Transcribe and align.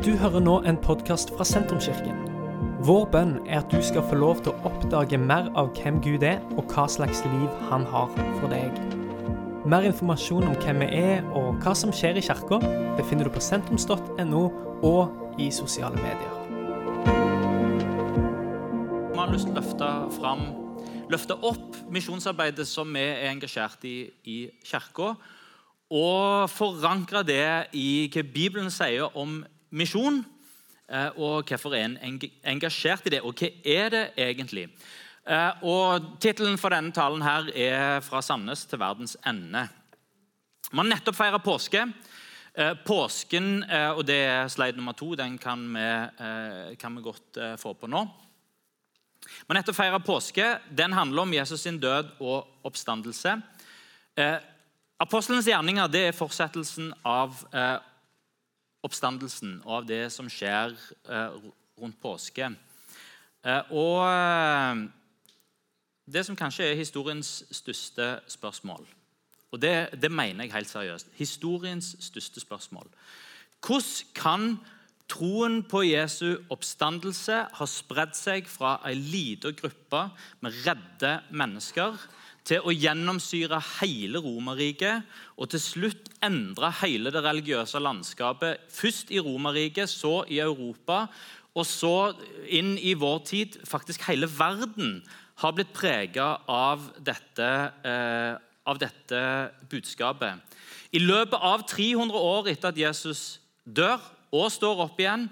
Du 0.00 0.14
hører 0.16 0.40
nå 0.40 0.54
en 0.64 0.78
podkast 0.80 1.28
fra 1.36 1.44
Sentrumskirken. 1.44 2.22
Vår 2.88 3.02
bønn 3.12 3.34
er 3.44 3.58
at 3.58 3.68
du 3.68 3.82
skal 3.84 4.06
få 4.08 4.16
lov 4.16 4.38
til 4.40 4.54
å 4.54 4.70
oppdage 4.70 5.18
mer 5.20 5.50
av 5.60 5.74
hvem 5.76 5.98
Gud 6.00 6.24
er, 6.24 6.38
og 6.56 6.72
hva 6.72 6.86
slags 6.88 7.20
liv 7.26 7.58
han 7.68 7.84
har 7.90 8.08
for 8.38 8.48
deg. 8.48 8.78
Mer 9.68 9.84
informasjon 9.90 10.48
om 10.48 10.56
hvem 10.62 10.80
vi 10.80 10.88
er 11.02 11.28
og 11.36 11.60
hva 11.60 11.74
som 11.76 11.92
skjer 11.92 12.16
i 12.16 12.24
kirka, 12.24 12.62
befinner 12.96 13.28
du 13.28 13.34
på 13.34 13.44
sentrums.no 13.44 14.42
og 14.88 15.36
i 15.36 15.50
sosiale 15.52 16.00
medier. 16.00 16.32
Vi 19.12 19.20
har 19.20 19.36
lyst 19.36 19.50
til 19.50 19.52
å 19.52 19.60
løfte 19.60 19.92
fram, 20.16 20.48
løfte 21.12 21.40
opp 21.44 21.76
misjonsarbeidet 21.92 22.64
som 22.72 22.88
vi 22.96 23.04
er 23.04 23.34
engasjert 23.34 23.84
i 23.84 23.96
i 24.24 24.40
kirka, 24.64 25.12
og 25.92 26.50
forankre 26.56 27.20
det 27.20 27.48
i 27.76 28.08
hva 28.08 28.30
Bibelen 28.32 28.72
sier 28.72 29.12
om 29.12 29.42
misjon, 29.70 30.24
eh, 30.88 31.08
og 31.16 31.48
hvorfor 31.48 31.74
er 31.74 31.84
en 31.84 32.20
engasjert 32.44 33.06
i 33.06 33.14
det, 33.14 33.22
og 33.22 33.34
hva 33.38 33.50
er 33.64 33.88
det 33.94 34.04
egentlig? 34.18 34.68
Eh, 35.26 35.52
Og 35.62 36.16
Tittelen 36.20 36.58
for 36.58 36.70
denne 36.70 36.92
talen 36.92 37.22
her 37.22 37.50
er 37.54 38.00
'Fra 38.00 38.20
Sandnes 38.22 38.64
til 38.64 38.78
verdens 38.78 39.16
ende'. 39.26 39.68
Man 40.72 40.86
har 40.86 40.96
nettopp 40.96 41.16
feira 41.16 41.38
påske. 41.38 41.92
Eh, 42.54 42.74
Påsken, 42.84 43.62
og 43.96 44.06
det 44.06 44.24
er 44.24 44.48
slide 44.48 44.76
nummer 44.76 44.92
to, 44.92 45.14
den 45.14 45.38
kan 45.38 45.58
vi, 45.74 46.76
kan 46.76 46.96
vi 46.96 47.02
godt 47.02 47.60
få 47.60 47.72
på 47.72 47.86
nå. 47.86 48.08
Men 49.48 49.56
nettopp 49.56 49.76
feira 49.76 49.98
påske 49.98 50.58
den 50.76 50.92
handler 50.92 51.22
om 51.22 51.32
Jesus 51.32 51.60
sin 51.60 51.78
død 51.78 52.20
og 52.20 52.46
oppstandelse. 52.64 53.42
Apostlenes 55.00 55.46
gjerninger 55.48 55.88
det 55.88 56.00
er 56.10 56.16
fortsettelsen 56.16 56.90
av 57.08 57.38
eh, 57.56 57.78
oppstandelsen 58.86 59.58
og 59.64 59.80
av 59.80 59.88
det 59.88 60.04
som 60.14 60.28
skjer 60.30 60.74
eh, 61.08 61.36
rundt 61.80 62.00
påske. 62.00 62.50
Eh, 63.44 63.72
og 63.72 64.00
eh, 64.06 64.82
det 66.10 66.24
som 66.26 66.38
kanskje 66.38 66.70
er 66.70 66.80
historiens 66.80 67.32
største 67.54 68.12
spørsmål, 68.30 68.86
og 69.50 69.62
det, 69.62 69.90
det 69.98 70.12
mener 70.12 70.46
jeg 70.46 70.54
helt 70.54 70.70
seriøst 70.70 71.08
Historiens 71.18 71.96
største 71.98 72.40
spørsmål. 72.40 72.86
Hvordan 73.66 74.12
kan 74.14 74.44
troen 75.10 75.62
på 75.66 75.82
Jesu 75.88 76.38
oppstandelse 76.54 77.40
ha 77.58 77.66
spredd 77.66 78.14
seg 78.14 78.46
fra 78.48 78.76
en 78.86 79.00
liten 79.10 79.56
gruppe 79.58 80.04
med 80.40 80.54
redde 80.64 81.16
mennesker 81.34 81.98
til 82.48 82.64
å 82.64 82.72
gjennomsyre 82.74 83.58
hele 83.80 84.20
Romerriket 84.24 85.06
og 85.36 85.50
til 85.52 85.62
slutt 85.62 86.10
endre 86.24 86.70
hele 86.80 87.12
det 87.12 87.22
religiøse 87.24 87.82
landskapet. 87.82 88.66
Først 88.72 89.12
i 89.12 89.20
Romerriket, 89.22 89.90
så 89.90 90.22
i 90.28 90.40
Europa, 90.42 91.06
og 91.54 91.66
så 91.66 92.12
inn 92.48 92.76
i 92.78 92.94
vår 92.98 93.18
tid. 93.26 93.58
Faktisk 93.68 94.06
hele 94.08 94.28
verden 94.30 95.00
har 95.42 95.54
blitt 95.56 95.72
prega 95.74 96.36
av 96.50 96.90
eh, 97.00 98.34
av 98.70 98.78
dette 98.78 99.20
budskapet. 99.70 100.58
I 100.92 101.00
løpet 101.02 101.38
av 101.38 101.64
300 101.66 102.18
år 102.18 102.50
etter 102.52 102.70
at 102.70 102.78
Jesus 102.78 103.40
dør 103.64 104.02
og 104.34 104.50
står 104.52 104.84
opp 104.84 105.00
igjen, 105.00 105.28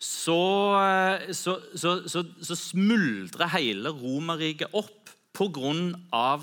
så, 0.00 0.40
eh, 0.80 1.32
så, 1.36 1.58
så, 1.76 1.98
så, 2.08 2.24
så 2.40 2.56
smuldrer 2.56 3.52
hele 3.52 3.92
Romerriket 3.92 4.72
opp 4.72 4.99
pga. 5.40 6.40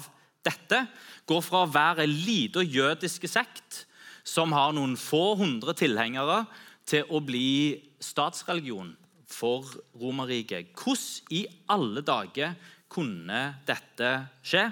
dette. 0.47 0.87
Går 1.27 1.41
fra 1.43 1.65
å 1.65 1.69
være 1.71 2.05
en 2.05 2.15
liten 2.25 2.65
jødisk 2.65 3.27
sekt 3.27 3.85
som 4.27 4.51
har 4.55 4.73
noen 4.75 4.97
få 4.99 5.35
hundre 5.39 5.75
tilhengere, 5.77 6.45
til 6.87 7.03
å 7.11 7.19
bli 7.19 7.75
statsreligion 7.99 8.93
for 9.27 9.67
Romerriket. 9.99 10.71
Hvordan 10.71 11.33
i 11.35 11.43
alle 11.67 12.03
dager 12.05 12.55
kunne 12.87 13.41
dette 13.67 14.11
skje? 14.39 14.69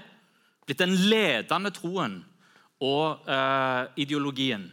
Blitt 0.66 0.80
den 0.80 0.96
ledende 1.10 1.74
troen 1.76 2.22
og 2.84 3.28
uh, 3.28 3.92
ideologien. 4.00 4.64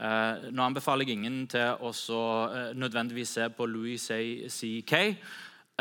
Uh, 0.00 0.48
nå 0.48 0.64
anbefaler 0.64 1.04
jeg 1.04 1.18
ingen 1.18 1.42
til 1.50 1.76
å 1.84 1.92
eh, 1.92 2.70
nødvendigvis 2.78 3.36
se 3.36 3.48
på 3.52 3.66
Louis 3.68 4.00
C.K., 4.00 5.00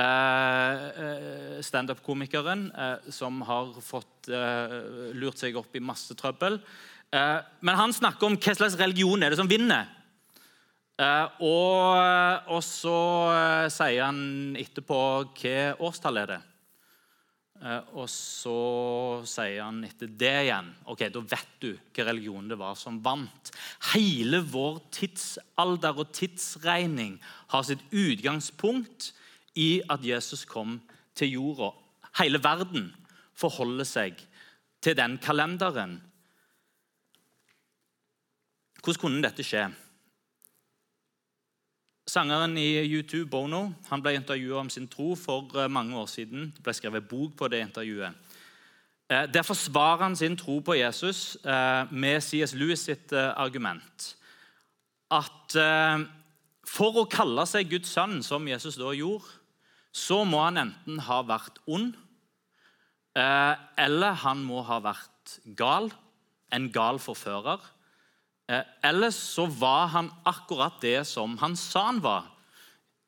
eh, 0.03 1.59
standup-komikeren 1.65 2.67
uh, 2.71 3.09
som 3.11 3.41
har 3.47 3.71
fått 3.83 4.29
uh, 4.31 5.11
lurt 5.17 5.39
seg 5.41 5.57
opp 5.59 5.75
i 5.75 5.83
masse 5.83 6.15
trøbbel. 6.17 6.59
Men 7.09 7.73
han 7.73 7.89
snakker 7.89 8.27
om 8.27 8.35
hva 8.37 8.53
slags 8.53 8.75
religion 8.77 9.23
er 9.25 9.33
det 9.33 9.39
som 9.39 9.47
vinner. 9.49 9.87
Og, 11.41 12.51
og 12.53 12.59
så 12.61 12.99
sier 13.73 14.03
han 14.03 14.19
etterpå 14.61 14.99
hva 15.39 15.55
årstall 15.87 16.19
er 16.21 16.29
det 16.29 16.37
og 17.97 18.05
så 18.07 18.59
sier 19.27 19.66
han 19.66 19.81
etter 19.83 20.07
det 20.07 20.35
igjen 20.45 20.69
ok, 20.87 21.01
Da 21.11 21.23
vet 21.33 21.55
du 21.59 21.71
hva 21.75 22.05
religion 22.07 22.47
det 22.47 22.59
var 22.59 22.77
som 22.79 23.01
vant. 23.03 23.51
Hele 23.91 24.39
vår 24.47 24.79
tidsalder 24.95 25.99
og 25.99 26.13
tidsregning 26.16 27.17
har 27.51 27.66
sitt 27.67 27.83
utgangspunkt 27.91 29.11
i 29.55 29.81
at 29.89 30.05
Jesus 30.05 30.45
kom 30.45 30.79
til 31.15 31.31
jorda. 31.37 31.71
Hele 32.19 32.41
verden 32.43 32.89
forholder 33.37 33.87
seg 33.87 34.19
til 34.81 34.97
den 34.97 35.17
kalenderen. 35.21 35.99
Hvordan 38.83 39.01
kunne 39.01 39.23
dette 39.23 39.43
skje? 39.43 39.67
Sangeren 42.09 42.57
i 42.57 42.81
U2, 42.97 43.25
Bono, 43.29 43.67
han 43.91 44.01
ble 44.01 44.15
intervjua 44.17 44.63
om 44.63 44.69
sin 44.73 44.87
tro 44.89 45.13
for 45.19 45.51
eh, 45.59 45.69
mange 45.69 45.97
år 45.99 46.07
siden. 46.09 46.47
Det 46.55 46.63
ble 46.66 46.73
skrevet 46.73 47.05
bok 47.09 47.35
på 47.37 47.49
det 47.51 47.59
intervjuet. 47.61 48.16
Eh, 49.11 49.27
Der 49.29 49.45
forsvarer 49.45 50.07
han 50.07 50.16
sin 50.16 50.37
tro 50.37 50.57
på 50.66 50.73
Jesus 50.79 51.37
eh, 51.43 51.91
med 51.91 52.21
C.S. 52.21 52.55
Lewis 52.57 52.87
sitt 52.87 53.13
argument. 53.13 54.16
At 55.11 55.55
for 56.69 56.99
å 57.01 57.07
kalle 57.09 57.45
seg 57.49 57.69
Guds 57.71 57.89
sønn, 57.95 58.19
som 58.21 58.45
Jesus 58.45 58.75
da 58.77 58.91
gjorde, 58.93 59.38
så 59.95 60.23
må 60.27 60.44
han 60.45 60.61
enten 60.61 61.00
ha 61.07 61.22
vært 61.25 61.57
ond, 61.67 61.95
eller 63.19 64.19
han 64.22 64.44
må 64.45 64.61
ha 64.63 64.77
vært 64.83 65.39
gal, 65.57 65.89
en 66.53 66.67
gal 66.72 67.01
forfører. 67.01 67.59
Eller 68.49 68.78
Ellers 68.85 69.17
så 69.35 69.45
var 69.45 69.89
han 69.94 70.07
akkurat 70.29 70.79
det 70.81 71.03
som 71.05 71.35
han 71.41 71.57
sa 71.59 71.88
han 71.89 71.99
var, 72.01 72.29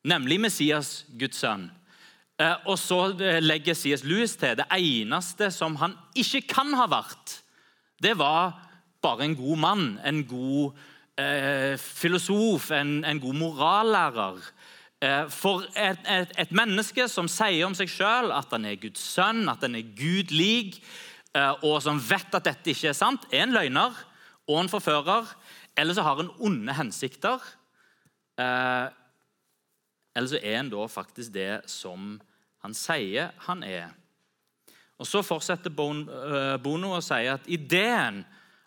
nemlig 0.05 0.39
Messias, 0.41 1.05
Guds 1.17 1.39
sønn. 1.41 1.69
Eh, 2.41 2.57
Og 2.65 2.77
så 2.79 2.99
eh, 3.19 3.39
legger 3.41 3.77
C.S. 3.77 4.03
Lewis 4.07 4.35
til 4.39 4.57
det 4.57 4.67
eneste 4.73 5.51
som 5.53 5.75
han 5.81 5.95
ikke 6.17 6.43
kan 6.55 6.73
ha 6.77 6.87
vært, 6.89 7.41
det 8.01 8.15
var 8.17 8.55
bare 9.01 9.27
en 9.27 9.35
god 9.37 9.57
mann, 9.61 9.87
en 10.05 10.23
god 10.25 10.77
eh, 11.21 11.77
filosof, 11.77 12.71
en, 12.73 13.03
en 13.05 13.21
god 13.21 13.37
morallærer. 13.37 14.41
Eh, 15.01 15.25
For 15.33 15.65
et, 15.73 16.01
et, 16.05 16.33
et 16.37 16.51
menneske 16.53 17.07
som 17.09 17.29
sier 17.31 17.65
om 17.65 17.73
seg 17.77 17.89
sjøl 17.89 18.29
at 18.35 18.51
han 18.53 18.67
er 18.69 18.77
Guds 18.81 19.01
sønn, 19.15 19.47
at 19.49 19.63
han 19.65 19.77
er 19.79 19.93
Gud 19.97 20.33
lik, 20.35 20.77
eh, 21.33 21.53
og 21.65 21.79
som 21.81 21.97
vet 21.97 22.37
at 22.37 22.45
dette 22.45 22.73
ikke 22.73 22.91
er 22.91 22.97
sant, 22.97 23.25
er 23.33 23.47
en 23.47 23.55
løgner 23.55 23.97
og 24.45 24.59
en 24.59 24.69
forfører, 24.69 25.31
eller 25.79 25.97
så 25.97 26.05
har 26.05 26.21
en 26.21 26.29
onde 26.43 26.75
hensikter. 26.77 27.41
Eh, 28.37 28.87
eller 30.13 30.29
så 30.29 30.41
er 30.43 30.59
en 30.59 30.69
da 30.69 30.85
faktisk 30.91 31.33
det 31.33 31.63
som 31.71 32.19
han 32.61 32.77
sier 32.77 33.31
han 33.47 33.63
er. 33.65 33.89
Og 35.01 35.07
Så 35.09 35.23
fortsetter 35.25 35.73
Bono 35.73 36.91
å 36.93 37.01
si 37.01 37.23
at 37.25 37.47
ideen 37.49 38.19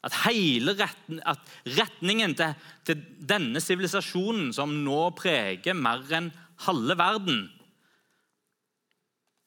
at 0.05 0.17
hele 0.27 0.75
retten, 0.77 1.21
at 1.25 1.41
retningen 1.79 2.35
til, 2.37 2.55
til 2.85 3.01
denne 3.25 3.61
sivilisasjonen, 3.63 4.51
som 4.53 4.75
nå 4.85 5.01
preger 5.17 5.77
mer 5.77 6.05
enn 6.13 6.33
halve 6.67 6.97
verden 7.01 7.47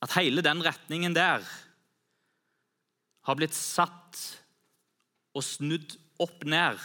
At 0.04 0.14
hele 0.18 0.44
den 0.46 0.62
retningen 0.66 1.16
der 1.16 1.46
har 3.28 3.36
blitt 3.38 3.56
satt 3.58 4.20
og 5.36 5.44
snudd 5.44 5.96
opp 6.22 6.46
ned 6.48 6.78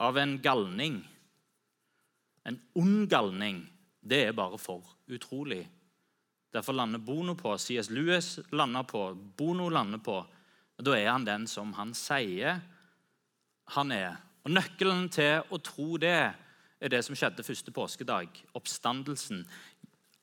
av 0.00 0.16
en 0.18 0.38
galning. 0.42 1.00
En 2.48 2.56
ond 2.78 3.04
galning. 3.10 3.60
Det 4.00 4.22
er 4.28 4.38
bare 4.38 4.58
for 4.58 4.86
utrolig. 5.12 5.60
Derfor 6.54 6.78
lander 6.78 7.02
Bono 7.02 7.36
på, 7.38 7.52
C.S. 7.58 7.90
Lewis 7.92 8.38
lander 8.50 8.86
på, 8.88 9.10
Bono 9.36 9.68
lander 9.68 10.00
på. 10.02 10.16
Og 10.80 10.86
Da 10.86 10.96
er 10.96 11.10
han 11.12 11.26
den 11.28 11.42
som 11.44 11.74
han 11.76 11.92
sier 11.92 12.62
han 13.74 13.92
er. 13.92 14.14
Og 14.48 14.54
Nøkkelen 14.54 15.10
til 15.12 15.44
å 15.52 15.58
tro 15.60 15.98
det 16.00 16.32
er 16.80 16.88
det 16.88 17.02
som 17.04 17.14
skjedde 17.14 17.44
første 17.44 17.70
påskedag. 17.76 18.32
Oppstandelsen. 18.56 19.44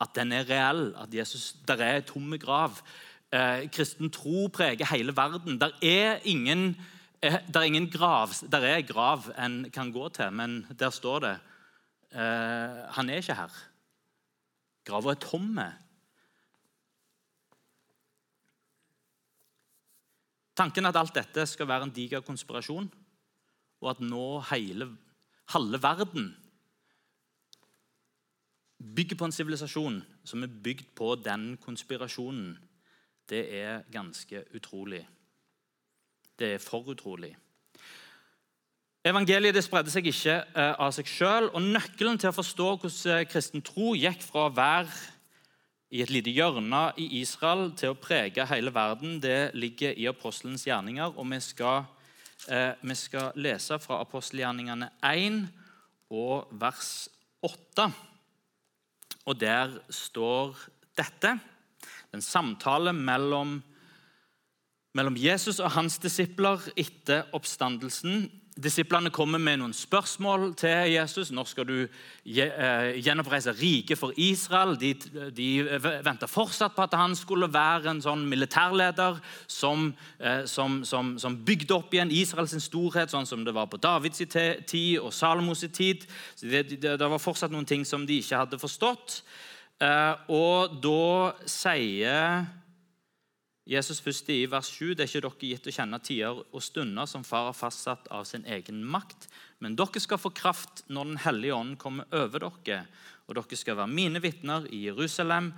At 0.02 0.16
den 0.18 0.34
er 0.34 0.50
reell. 0.50 0.90
At 0.98 1.14
Jesus, 1.14 1.54
der 1.70 1.84
er 1.86 2.00
en 2.00 2.10
tomme 2.10 2.42
grav. 2.42 2.82
Eh, 3.30 3.68
kristen 3.70 4.10
tro 4.10 4.48
preger 4.50 4.90
hele 4.90 5.14
verden. 5.14 5.62
Der 5.62 5.78
er 5.86 6.26
ingen 6.26 6.74
eh, 7.22 7.38
der 7.54 7.60
er 7.60 7.70
ingen 7.70 7.92
grav, 7.92 8.34
der 8.52 8.66
er 8.66 8.82
grav 8.82 9.30
en 9.38 9.70
kan 9.72 9.92
gå 9.92 10.10
til, 10.10 10.32
men 10.32 10.66
der 10.80 10.90
står 10.90 11.20
det 11.20 11.38
eh, 12.12 12.86
Han 12.98 13.10
er 13.10 13.22
ikke 13.22 13.36
her. 13.36 13.54
Grava 14.86 15.12
er 15.12 15.22
tomme. 15.22 15.74
Tanken 20.58 20.90
at 20.90 20.98
alt 20.98 21.14
dette 21.16 21.46
skal 21.46 21.70
være 21.70 21.88
en 21.88 21.94
diger 21.94 22.24
konspirasjon, 22.26 22.90
og 23.82 23.90
at 23.92 24.00
nå 24.02 24.26
hele, 24.50 24.90
halve 25.54 25.82
verden 25.84 26.32
bygger 28.96 29.18
på 29.18 29.26
en 29.26 29.34
sivilisasjon 29.34 30.00
som 30.26 30.44
er 30.44 30.56
bygd 30.64 30.90
på 30.98 31.16
den 31.22 31.58
konspirasjonen, 31.62 32.56
det 33.30 33.44
er 33.60 33.84
ganske 33.92 34.44
utrolig. 34.56 35.04
Det 36.40 36.54
er 36.54 36.64
for 36.64 36.90
utrolig. 36.90 37.36
Evangeliet 39.08 39.56
det 39.56 39.64
spredde 39.64 39.92
seg 39.92 40.08
ikke 40.10 40.36
eh, 40.36 40.74
av 40.74 40.92
seg 40.96 41.08
sjøl. 41.10 41.50
Nøkkelen 41.64 42.20
til 42.20 42.32
å 42.32 42.36
forstå 42.36 42.68
hvordan 42.82 43.14
eh, 43.14 43.28
kristen 43.30 43.64
tro 43.66 43.94
gikk 43.96 44.24
fra 44.26 44.48
å 44.48 44.56
være 44.56 44.92
i 45.90 46.02
et 46.04 46.12
lite 46.12 46.34
hjørne 46.36 46.90
i 47.00 47.06
Israel 47.22 47.70
til 47.80 47.94
å 47.94 48.00
prege 48.00 48.46
hele 48.50 48.74
verden, 48.76 49.22
det 49.24 49.54
ligger 49.56 49.96
i 49.96 50.08
apostelens 50.10 50.66
gjerninger. 50.68 51.14
Og 51.16 51.30
vi 51.32 51.40
skal, 51.40 51.86
eh, 52.48 52.74
vi 52.82 52.96
skal 52.96 53.32
lese 53.36 53.80
fra 53.80 54.02
apostelgjerningene 54.02 54.90
1 55.02 55.48
og 56.12 56.48
vers 56.52 57.10
8. 57.42 57.94
Og 59.26 59.40
der 59.40 59.80
står 59.90 60.56
dette. 60.98 61.40
En 62.14 62.22
samtale 62.22 62.94
mellom, 62.94 63.64
mellom 64.94 65.16
Jesus 65.16 65.60
og 65.60 65.72
hans 65.72 65.98
disipler 65.98 66.60
etter 66.76 67.28
oppstandelsen 67.34 68.30
Disiplene 68.58 69.12
kommer 69.14 69.38
med 69.38 69.60
noen 69.62 69.74
spørsmål 69.76 70.50
til 70.58 70.90
Jesus. 70.90 71.30
Når 71.36 71.50
skal 71.52 71.68
du 71.70 71.76
eh, 71.84 72.98
gjenoppreise 73.06 73.54
riket 73.54 74.00
for 74.00 74.16
Israel? 74.18 74.74
De, 74.82 74.94
de 75.38 75.50
venta 76.06 76.30
fortsatt 76.30 76.74
på 76.74 76.86
at 76.88 76.96
han 76.98 77.14
skulle 77.18 77.52
være 77.54 77.92
en 77.94 78.02
sånn 78.02 78.26
militærleder 78.30 79.20
som, 79.46 79.92
eh, 80.18 80.44
som, 80.50 80.82
som, 80.90 81.14
som 81.22 81.38
bygde 81.46 81.78
opp 81.78 81.94
igjen 81.94 82.14
Israels 82.14 82.58
storhet, 82.66 83.14
sånn 83.14 83.30
som 83.30 83.46
det 83.46 83.54
var 83.54 83.70
på 83.70 83.80
Davids 83.82 84.26
tid 84.26 84.98
og 85.04 85.14
Salomos 85.14 85.62
tid. 85.68 86.08
Det, 86.42 86.66
det, 86.74 86.98
det 86.98 87.12
var 87.14 87.22
fortsatt 87.22 87.54
noen 87.54 87.68
ting 87.70 87.86
som 87.86 88.08
de 88.10 88.18
ikke 88.24 88.42
hadde 88.42 88.62
forstått. 88.62 89.22
Eh, 89.86 90.14
og 90.34 90.80
da 90.82 91.36
sier 91.46 92.48
Jesus 93.68 94.00
først 94.00 94.30
i 94.32 94.46
vers 94.48 94.70
7. 94.72 94.94
Det 94.96 95.04
er 95.04 95.10
ikke 95.10 95.22
dere 95.26 95.50
gitt 95.50 95.68
å 95.68 95.74
kjenne 95.76 96.00
tider 96.00 96.38
og 96.40 96.64
stunder 96.64 97.08
som 97.10 97.26
far 97.28 97.50
har 97.50 97.58
fastsatt 97.58 98.08
av 98.16 98.24
sin 98.30 98.46
egen 98.48 98.80
makt. 98.88 99.28
Men 99.60 99.76
dere 99.76 100.00
skal 100.00 100.22
få 100.22 100.32
kraft 100.32 100.86
når 100.88 101.10
Den 101.12 101.18
hellige 101.26 101.56
ånd 101.58 101.78
kommer 101.82 102.08
over 102.16 102.46
dere. 102.48 102.86
Og 103.28 103.36
dere 103.36 103.60
skal 103.60 103.76
være 103.76 103.92
mine 103.92 104.22
vitner 104.24 104.70
i 104.72 104.86
Jerusalem 104.86 105.52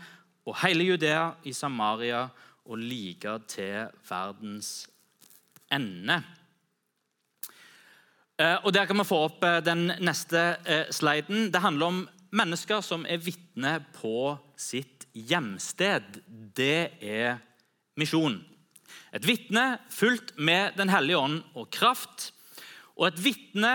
og 0.50 0.57
hele 0.63 0.88
Judea, 0.88 1.35
i 1.45 1.53
Samaria 1.53 2.23
og 2.65 2.77
like 2.81 3.35
til 3.50 3.91
verdens 4.09 4.88
ende. 5.71 6.17
Eh, 8.39 8.57
og 8.63 8.73
Der 8.73 8.85
kan 8.85 8.97
vi 8.97 9.06
få 9.06 9.19
opp 9.27 9.44
eh, 9.44 9.59
den 9.61 9.91
neste 10.01 10.57
eh, 10.65 10.88
sliden. 10.89 11.51
Det 11.51 11.61
handler 11.61 11.85
om 11.85 12.07
mennesker 12.31 12.81
som 12.81 13.06
er 13.06 13.21
vitne 13.21 13.83
på 13.94 14.38
sitt 14.57 15.06
hjemsted. 15.13 16.23
Det 16.56 16.97
er 17.01 17.38
misjon. 17.99 18.39
Et 19.13 19.25
vitne 19.25 19.79
fullt 19.91 20.35
med 20.37 20.77
Den 20.77 20.89
hellige 20.89 21.17
ånd 21.17 21.41
og 21.57 21.69
kraft. 21.73 22.31
Og 22.99 23.07
Et 23.07 23.23
vitne 23.23 23.71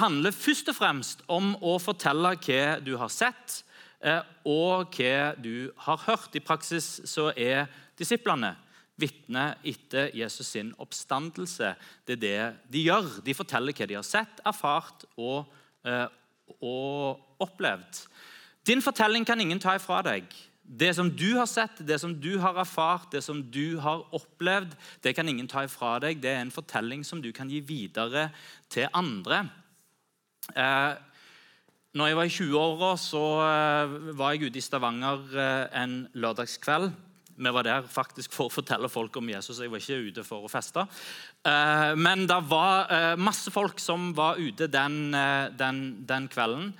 handler 0.00 0.34
først 0.34 0.68
og 0.72 0.76
fremst 0.76 1.22
om 1.28 1.54
å 1.62 1.78
fortelle 1.78 2.34
hva 2.34 2.80
du 2.82 2.96
har 2.98 3.08
sett, 3.08 3.62
eh, 4.02 4.22
og 4.44 4.90
hva 4.90 5.34
du 5.40 5.70
har 5.86 5.98
hørt. 6.06 6.34
I 6.34 6.40
praksis 6.42 7.00
så 7.06 7.30
er 7.36 7.68
disiplene 7.96 8.56
vitne 8.98 9.54
etter 9.64 10.10
Jesus 10.14 10.48
sin 10.54 10.72
oppstandelse. 10.78 11.74
Det 12.06 12.18
er 12.18 12.22
det 12.24 12.72
de 12.72 12.84
gjør. 12.86 13.22
De 13.24 13.34
forteller 13.34 13.72
hva 13.72 13.86
de 13.86 13.98
har 13.98 14.06
sett, 14.06 14.42
erfart 14.44 15.06
og, 15.16 15.46
eh, 15.84 16.06
og 16.60 17.20
opplevd. 17.40 18.06
Din 18.66 18.82
fortelling 18.82 19.26
kan 19.26 19.40
ingen 19.40 19.60
ta 19.60 19.74
ifra 19.76 20.02
deg. 20.02 20.24
Det 20.64 20.94
som 20.96 21.10
du 21.12 21.34
har 21.36 21.46
sett, 21.46 21.82
det 21.84 21.98
som 22.00 22.14
du 22.20 22.38
har 22.40 22.56
erfart, 22.56 23.10
det 23.12 23.20
som 23.22 23.42
du 23.52 23.76
har 23.84 24.06
opplevd, 24.16 24.72
det 25.04 25.12
kan 25.12 25.28
ingen 25.28 25.48
ta 25.48 25.66
ifra 25.66 25.98
deg. 26.00 26.22
Det 26.24 26.32
er 26.32 26.40
en 26.40 26.54
fortelling 26.54 27.04
som 27.04 27.20
du 27.22 27.30
kan 27.36 27.50
gi 27.52 27.60
videre 27.60 28.30
til 28.72 28.88
andre. 28.96 29.44
Eh, 30.56 30.94
når 31.94 32.10
jeg 32.10 32.16
var 32.18 32.28
i 32.28 32.36
20-åra, 32.36 32.92
så 32.98 33.24
eh, 33.44 33.98
var 34.16 34.32
jeg 34.32 34.48
ute 34.48 34.58
i 34.58 34.64
Stavanger 34.64 35.36
eh, 35.36 35.82
en 35.84 35.98
lørdagskveld. 36.16 36.88
Vi 37.36 37.50
var 37.50 37.66
der 37.66 37.86
faktisk 37.90 38.32
for 38.34 38.46
å 38.46 38.54
fortelle 38.54 38.88
folk 38.90 39.16
om 39.18 39.28
Jesus. 39.30 39.58
Jeg 39.58 39.70
var 39.72 39.82
ikke 39.82 40.08
ute 40.08 40.24
for 40.26 40.46
å 40.46 40.50
feste. 40.50 40.84
Eh, 41.44 41.92
men 41.98 42.28
det 42.30 42.40
var 42.48 42.90
eh, 42.94 43.14
masse 43.18 43.50
folk 43.54 43.82
som 43.82 44.12
var 44.16 44.38
ute 44.38 44.68
den, 44.70 45.14
eh, 45.18 45.50
den, 45.54 45.80
den 46.06 46.28
kvelden. 46.30 46.72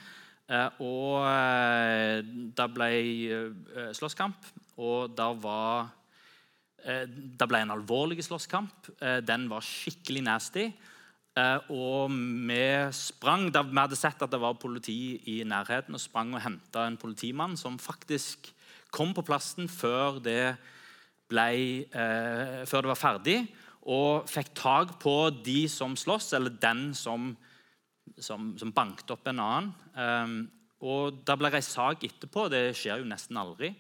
Eh, 0.45 0.81
og 0.85 1.25
eh, 1.25 2.21
det 2.53 2.67
ble 2.77 2.89
eh, 3.33 3.93
slåsskamp, 3.97 4.51
og 4.77 5.15
det 5.17 5.31
var 5.45 5.93
Det 6.85 7.47
ble 7.49 7.63
en 7.65 7.71
alvorlig 7.73 8.21
slåsskamp. 8.21 8.91
Den 9.25 9.47
var 9.49 9.65
skikkelig 9.65 10.21
nasty. 10.21 10.65
Og 11.73 12.11
vi 12.13 12.59
sprang 12.93 13.47
Vi 13.49 13.79
hadde 13.79 13.97
sett 13.97 14.21
at 14.21 14.31
det 14.31 14.41
var 14.43 14.59
politi 14.61 15.17
i 15.33 15.39
nærheten, 15.49 15.95
og 15.95 16.03
sprang 16.03 16.35
og 16.35 16.43
henta 16.45 16.85
en 16.85 16.99
politimann 17.01 17.57
som 17.57 17.79
faktisk 17.79 18.53
kom 18.93 19.15
på 19.15 19.25
plassen 19.25 19.65
før 19.65 20.21
det, 20.21 20.59
ble, 21.27 21.89
før 22.69 22.85
det 22.85 22.93
var 22.93 23.01
ferdig, 23.01 23.39
og 23.81 24.29
fikk 24.29 24.53
tak 24.53 24.99
på 25.01 25.31
de 25.41 25.65
som 25.73 25.97
slåss, 25.97 26.35
eller 26.37 26.53
den 26.61 26.93
som 26.93 27.33
som, 28.21 28.53
som 28.59 28.73
banket 28.75 29.11
opp 29.15 29.29
en 29.29 29.43
annen. 29.43 29.73
Um, 29.97 30.37
og 30.85 31.23
Det 31.25 31.37
ble 31.41 31.51
reist 31.55 31.75
sak 31.77 32.05
etterpå. 32.07 32.49
Det 32.53 32.75
skjer 32.77 33.01
jo 33.01 33.09
nesten 33.09 33.39
aldri. 33.41 33.73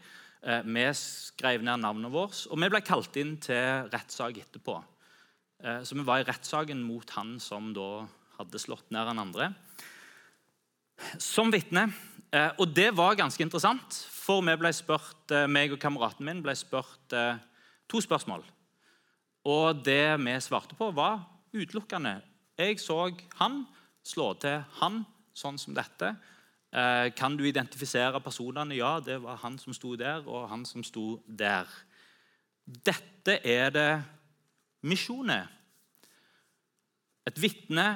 Uh, 0.44 0.60
vi 0.64 0.86
skrev 0.98 1.64
ned 1.64 1.82
navnet 1.82 2.12
vårt, 2.12 2.44
og 2.50 2.60
vi 2.60 2.70
ble 2.72 2.82
kalt 2.84 3.16
inn 3.20 3.36
til 3.42 3.88
rettssak 3.92 4.40
etterpå. 4.40 4.78
Uh, 5.64 5.80
så 5.84 5.96
vi 5.96 6.06
var 6.06 6.22
i 6.22 6.28
rettssaken 6.28 6.82
mot 6.84 7.14
han 7.16 7.36
som 7.42 7.72
da 7.76 8.06
hadde 8.38 8.62
slått 8.62 8.90
ned 8.94 9.12
han 9.12 9.22
andre. 9.22 9.52
Som 11.22 11.52
vitne. 11.54 11.88
Uh, 12.34 12.50
og 12.58 12.74
det 12.74 12.90
var 12.96 13.18
ganske 13.18 13.44
interessant, 13.44 14.00
for 14.10 14.42
vi 14.44 14.56
ble 14.58 14.72
spurt, 14.74 15.32
meg 15.52 15.74
og 15.74 15.80
kameraten 15.82 16.26
min 16.26 16.42
ble 16.42 16.56
spurt 16.56 17.12
to 17.90 18.00
spørsmål. 18.00 18.42
Og 19.44 19.82
det 19.84 20.16
vi 20.24 20.34
svarte 20.40 20.76
på, 20.78 20.88
var 20.96 21.20
utelukkende. 21.52 22.16
Jeg 22.56 22.80
så 22.80 23.10
han, 23.38 23.64
slå 24.04 24.32
til 24.40 24.62
han, 24.80 25.02
sånn 25.34 25.58
som 25.60 25.74
dette. 25.76 26.14
Eh, 26.74 27.08
kan 27.16 27.36
du 27.38 27.44
identifisere 27.46 28.20
personene? 28.22 28.76
Ja, 28.76 28.98
det 29.00 29.20
var 29.22 29.40
han 29.42 29.58
som 29.62 29.74
sto 29.76 29.94
der, 29.96 30.26
og 30.26 30.48
han 30.50 30.64
som 30.68 30.84
sto 30.86 31.22
der. 31.26 31.70
Dette 32.64 33.38
er 33.46 33.70
det 33.74 33.90
misjonet. 34.84 35.50
Et 37.24 37.40
vitne 37.40 37.88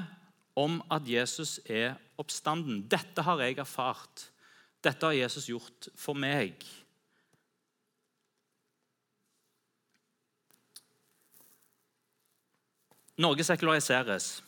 om 0.57 0.81
at 0.91 1.07
Jesus 1.09 1.59
er 1.67 1.99
oppstanden. 2.19 2.83
Dette 2.89 3.23
har 3.23 3.41
jeg 3.45 3.59
erfart. 3.59 4.29
Dette 4.85 5.07
har 5.07 5.17
Jesus 5.17 5.49
gjort 5.51 5.91
for 5.99 6.17
meg. 6.17 6.63
Norge 13.19 13.43
sekulariseres. 13.45 14.39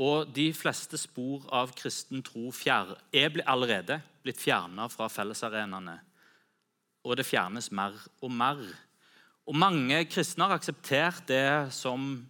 Og 0.00 0.30
de 0.32 0.48
fleste 0.56 0.96
spor 0.96 1.44
av 1.52 1.74
kristen 1.76 2.22
tro 2.24 2.48
er 2.64 3.42
allerede 3.44 4.00
blitt 4.24 4.40
fjerna 4.40 4.88
fra 4.88 5.10
fellesarenaene. 5.12 5.98
Og 7.04 7.16
det 7.16 7.26
fjernes 7.28 7.70
mer 7.72 7.96
og 8.22 8.32
mer. 8.32 8.62
Og 9.46 9.56
Mange 9.56 10.04
kristne 10.08 10.46
har 10.46 10.56
akseptert 10.56 11.26
det 11.28 11.72
som 11.72 12.26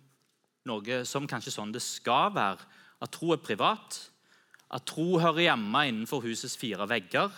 noe 0.67 1.03
som 1.07 1.29
kanskje 1.31 1.55
sånn 1.55 1.73
det 1.75 1.83
skal 1.83 2.35
være. 2.35 2.67
At 3.00 3.12
tro 3.15 3.33
er 3.35 3.43
privat. 3.43 3.99
At 4.71 4.87
tro 4.87 5.19
hører 5.19 5.47
hjemme 5.50 5.87
innenfor 5.89 6.25
husets 6.27 6.59
fire 6.59 6.87
vegger. 6.91 7.31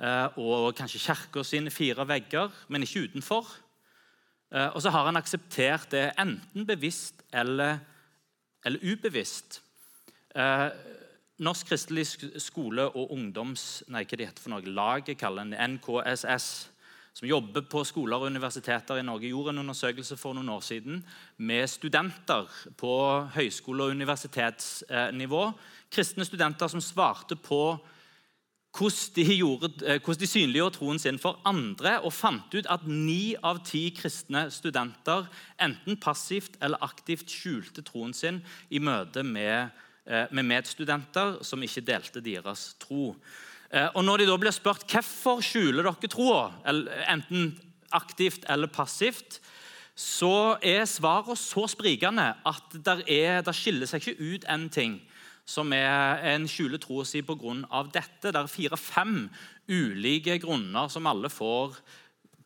Eh, 0.00 0.38
og 0.40 0.74
kanskje 0.78 1.02
kirka 1.02 1.44
sine 1.44 1.70
fire 1.70 2.06
vegger, 2.08 2.50
men 2.68 2.82
ikke 2.82 3.06
utenfor. 3.06 3.46
Eh, 4.50 4.68
og 4.74 4.80
så 4.82 4.90
har 4.90 5.06
han 5.06 5.20
akseptert 5.20 5.90
det 5.92 6.08
enten 6.18 6.66
bevisst 6.66 7.22
eller 7.32 7.78
eller 8.64 8.84
ubevisst. 8.84 9.62
Eh, 10.34 10.68
Norsk 11.40 11.70
kristelig 11.70 12.04
skole- 12.36 12.90
og 12.92 13.12
ungdoms... 13.14 13.82
Nei, 13.88 14.04
hva 14.04 14.18
det 14.18 14.26
heter 14.28 14.44
for 14.44 14.52
noe? 14.52 14.74
Laget 14.76 15.16
kaller 15.20 15.48
den 15.48 15.76
NKSS. 15.78 16.68
som 17.12 17.26
jobber 17.28 17.64
på 17.66 17.80
skoler 17.84 18.16
og 18.20 18.30
universiteter 18.30 19.00
i 19.00 19.02
Norge, 19.02 19.28
gjorde 19.28 19.50
en 19.50 19.58
undersøkelse 19.64 20.16
for 20.16 20.36
noen 20.36 20.48
år 20.48 20.60
siden 20.62 21.00
med 21.38 21.66
studenter 21.68 22.46
på 22.78 22.92
høyskole- 23.34 23.82
og 23.82 23.96
universitetsnivå. 23.96 25.42
Kristne 25.90 26.24
studenter 26.24 26.68
som 26.68 26.80
svarte 26.80 27.36
på 27.36 27.80
hvordan 28.70 29.14
de, 29.14 29.94
eh, 29.94 30.18
de 30.20 30.26
synliggjorde 30.26 30.76
troen 30.76 30.98
sin 30.98 31.18
for 31.18 31.40
andre, 31.44 32.00
og 32.00 32.12
fant 32.12 32.54
ut 32.54 32.66
at 32.70 32.86
ni 32.86 33.34
av 33.42 33.64
ti 33.66 33.90
kristne 33.90 34.46
studenter 34.50 35.26
enten 35.60 35.96
passivt 35.96 36.56
eller 36.62 36.78
aktivt 36.82 37.30
skjulte 37.30 37.82
troen 37.82 38.14
sin 38.14 38.42
i 38.70 38.78
møte 38.78 39.22
med, 39.22 39.70
eh, 40.06 40.26
med 40.30 40.44
medstudenter 40.44 41.42
som 41.44 41.62
ikke 41.62 41.84
delte 41.84 42.20
deres 42.20 42.74
tro. 42.78 43.16
Eh, 43.72 43.88
og 43.94 44.04
Når 44.04 44.18
de 44.18 44.26
da 44.26 44.36
blir 44.36 44.52
spurt 44.52 44.86
hvorfor 44.86 45.42
skjuler 45.42 45.82
dere 45.82 46.08
troa, 46.08 46.52
enten 47.08 47.58
aktivt 47.92 48.44
eller 48.48 48.68
passivt, 48.68 49.40
så 49.96 50.56
er 50.62 50.86
svaret 50.86 51.36
så 51.36 51.68
sprikende 51.68 52.34
at 52.46 52.62
det 52.72 53.54
skiller 53.54 53.86
seg 53.86 54.00
ikke 54.00 54.34
ut 54.34 54.44
en 54.48 54.68
ting 54.68 55.00
som 55.50 55.72
er 55.74 56.22
en 56.32 56.46
skjuler 56.48 56.78
troa 56.82 57.06
si 57.08 57.22
pga. 57.26 57.56
dette. 57.90 58.30
Det 58.30 58.38
er 58.38 58.50
fire-fem 58.50 59.16
ulike 59.70 60.38
grunner 60.42 60.88
som 60.88 61.06
alle 61.10 61.30
får 61.30 61.78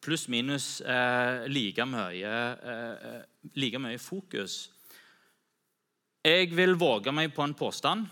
pluss-minus 0.04 0.80
eh, 0.80 1.46
like, 1.48 1.80
eh, 1.80 3.20
like, 3.56 3.80
mye 3.80 3.98
fokus. 3.98 4.70
Jeg 6.24 6.52
vil 6.56 6.76
våge 6.80 7.12
meg 7.12 7.34
på 7.36 7.44
en 7.44 7.56
påstand 7.56 8.06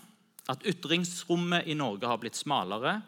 at 0.53 0.65
ytringsrommet 0.69 1.69
i 1.69 1.77
Norge 1.79 2.09
har 2.09 2.21
blitt 2.21 2.37
smalere. 2.37 2.99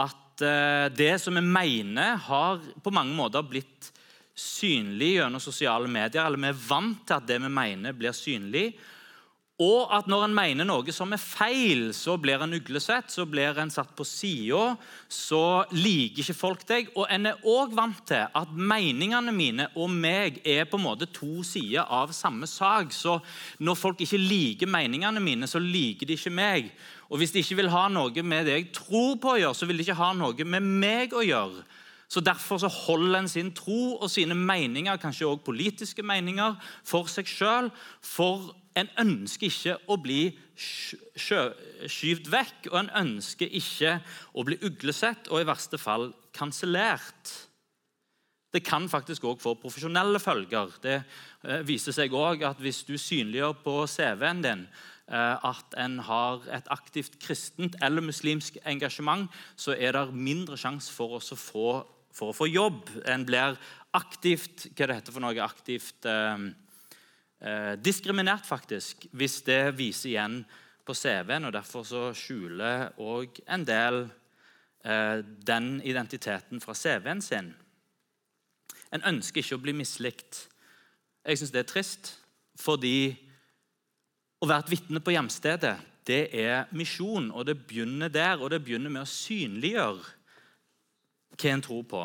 At 0.00 0.44
eh, 0.44 0.88
det 0.96 1.14
som 1.20 1.36
vi 1.36 1.44
mener, 1.44 2.16
har 2.16 2.60
på 2.82 2.92
mange 2.92 3.16
måter 3.16 3.44
blitt 3.44 3.92
synlig 4.40 5.14
gjennom 5.18 5.42
sosiale 5.42 5.88
medier. 5.88 6.24
Eller 6.24 6.40
vi 6.40 6.50
er 6.52 6.64
vant 6.68 7.04
til 7.04 7.16
at 7.16 7.28
det 7.28 7.40
vi 7.44 7.52
mener, 7.52 7.96
blir 7.96 8.16
synlig. 8.16 8.70
Og 9.60 9.90
at 9.92 10.06
når 10.08 10.22
en 10.24 10.34
mener 10.34 10.64
noe 10.64 10.92
som 10.94 11.10
er 11.12 11.20
feil, 11.20 11.90
så 11.92 12.14
blir 12.16 12.40
en 12.40 12.56
uglesett, 12.56 13.10
så 13.12 13.26
blir 13.28 13.58
en 13.60 13.72
satt 13.72 13.90
på 13.96 14.06
sida, 14.08 14.70
så 15.04 15.66
liker 15.74 16.22
ikke 16.24 16.36
folk 16.38 16.64
deg. 16.70 16.88
Og 16.96 17.04
en 17.12 17.28
er 17.28 17.42
òg 17.44 17.74
vant 17.76 18.00
til 18.08 18.24
at 18.24 18.54
meningene 18.56 19.34
mine 19.36 19.68
og 19.74 19.92
meg 19.92 20.40
er 20.48 20.64
på 20.64 20.80
en 20.80 20.86
måte 20.86 21.10
to 21.12 21.44
sider 21.44 21.84
av 21.84 22.14
samme 22.16 22.48
sak. 22.48 22.94
Så 22.96 23.18
når 23.60 23.76
folk 23.76 24.00
ikke 24.00 24.22
liker 24.22 24.70
meningene 24.70 25.20
mine, 25.20 25.50
så 25.50 25.60
liker 25.60 26.08
de 26.08 26.16
ikke 26.16 26.32
meg. 26.32 26.72
Og 27.12 27.20
hvis 27.20 27.36
de 27.36 27.44
ikke 27.44 27.60
vil 27.60 27.72
ha 27.74 27.84
noe 27.92 28.24
med 28.24 28.48
det 28.48 28.56
jeg 28.56 28.72
tror 28.80 29.20
på 29.20 29.34
å 29.34 29.38
gjøre, 29.42 29.60
så 29.60 29.68
vil 29.68 29.76
de 29.76 29.84
ikke 29.84 30.00
ha 30.00 30.14
noe 30.16 30.48
med 30.56 30.72
meg 30.80 31.12
å 31.12 31.26
gjøre. 31.26 31.68
Så 32.10 32.20
Derfor 32.20 32.58
så 32.58 32.68
holder 32.68 33.18
en 33.18 33.28
sin 33.28 33.52
tro 33.54 33.96
og 33.96 34.10
sine 34.10 34.34
meninger, 34.34 34.96
kanskje 34.96 35.26
også 35.26 35.44
politiske 35.44 36.02
meninger, 36.02 36.56
for 36.84 37.06
seg 37.06 37.28
sjøl. 37.30 37.70
For 38.02 38.50
en 38.78 38.90
ønsker 38.98 39.46
ikke 39.46 39.76
å 39.86 39.98
bli 40.02 40.24
skyvd 40.58 42.32
vekk, 42.32 42.72
og 42.72 42.80
en 42.80 42.90
ønsker 43.04 43.54
ikke 43.60 44.00
å 44.34 44.44
bli 44.46 44.58
uglesett 44.66 45.30
og 45.30 45.42
i 45.42 45.46
verste 45.46 45.78
fall 45.78 46.10
kansellert. 46.34 47.30
Det 48.50 48.64
kan 48.66 48.88
faktisk 48.90 49.28
òg 49.30 49.38
få 49.38 49.54
profesjonelle 49.62 50.18
følger. 50.18 50.74
Det 50.82 50.96
eh, 50.98 51.62
viser 51.62 51.94
seg 51.94 52.14
òg 52.18 52.42
at 52.42 52.58
hvis 52.58 52.82
du 52.88 52.96
synliggjør 52.98 53.54
på 53.62 53.76
CV-en 53.86 54.42
din 54.42 54.64
eh, 54.66 55.46
at 55.46 55.78
en 55.78 56.00
har 56.02 56.42
et 56.50 56.70
aktivt 56.74 57.20
kristent 57.22 57.78
eller 57.78 58.02
muslimsk 58.02 58.58
engasjement, 58.66 59.30
så 59.54 59.78
er 59.78 59.94
det 59.94 60.18
mindre 60.18 60.58
sjanse 60.58 60.90
for 60.90 61.20
å 61.20 61.22
få 61.22 61.70
for 62.20 62.32
å 62.32 62.36
få 62.36 62.50
jobb. 62.50 62.90
En 63.08 63.24
blir 63.26 63.56
aktivt 63.96 64.68
hva 64.74 64.88
det 64.88 64.98
heter 64.98 65.14
for 65.14 65.24
noe, 65.24 65.36
aktivt 65.42 66.06
eh, 66.08 66.44
eh, 67.40 67.72
diskriminert, 67.80 68.46
faktisk, 68.46 69.08
hvis 69.16 69.40
det 69.48 69.62
viser 69.78 70.12
igjen 70.12 70.40
på 70.86 70.96
CV-en. 70.96 71.48
og 71.48 71.56
Derfor 71.56 71.86
så 71.88 72.04
skjuler 72.16 72.90
òg 73.00 73.40
en 73.48 73.66
del 73.66 74.04
eh, 74.04 75.24
den 75.24 75.72
identiteten 75.86 76.62
fra 76.62 76.76
CV-en 76.76 77.24
sin. 77.24 77.52
En 78.90 79.06
ønsker 79.14 79.42
ikke 79.42 79.58
å 79.58 79.64
bli 79.64 79.76
mislikt. 79.80 80.44
Jeg 81.24 81.40
syns 81.40 81.52
det 81.54 81.64
er 81.64 81.70
trist, 81.70 82.14
fordi 82.60 83.12
å 84.40 84.48
være 84.48 84.66
et 84.66 84.72
vitne 84.72 85.02
på 85.04 85.12
hjemstedet 85.14 85.76
det 86.08 86.22
er 86.32 86.64
misjon, 86.74 87.28
og 87.30 87.44
det 87.46 87.58
begynner 87.68 88.10
der. 88.10 88.40
Og 88.40 88.50
det 88.50 88.62
begynner 88.64 88.90
med 88.90 89.04
å 89.04 89.10
synliggjøre 89.10 90.19
hva 91.40 91.54
en 91.54 91.64
tror 91.64 91.86
på. 91.88 92.04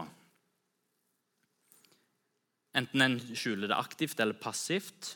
Enten 2.75 3.03
en 3.05 3.19
skjuler 3.35 3.71
det 3.71 3.77
aktivt 3.77 4.19
eller 4.19 4.35
passivt. 4.39 5.15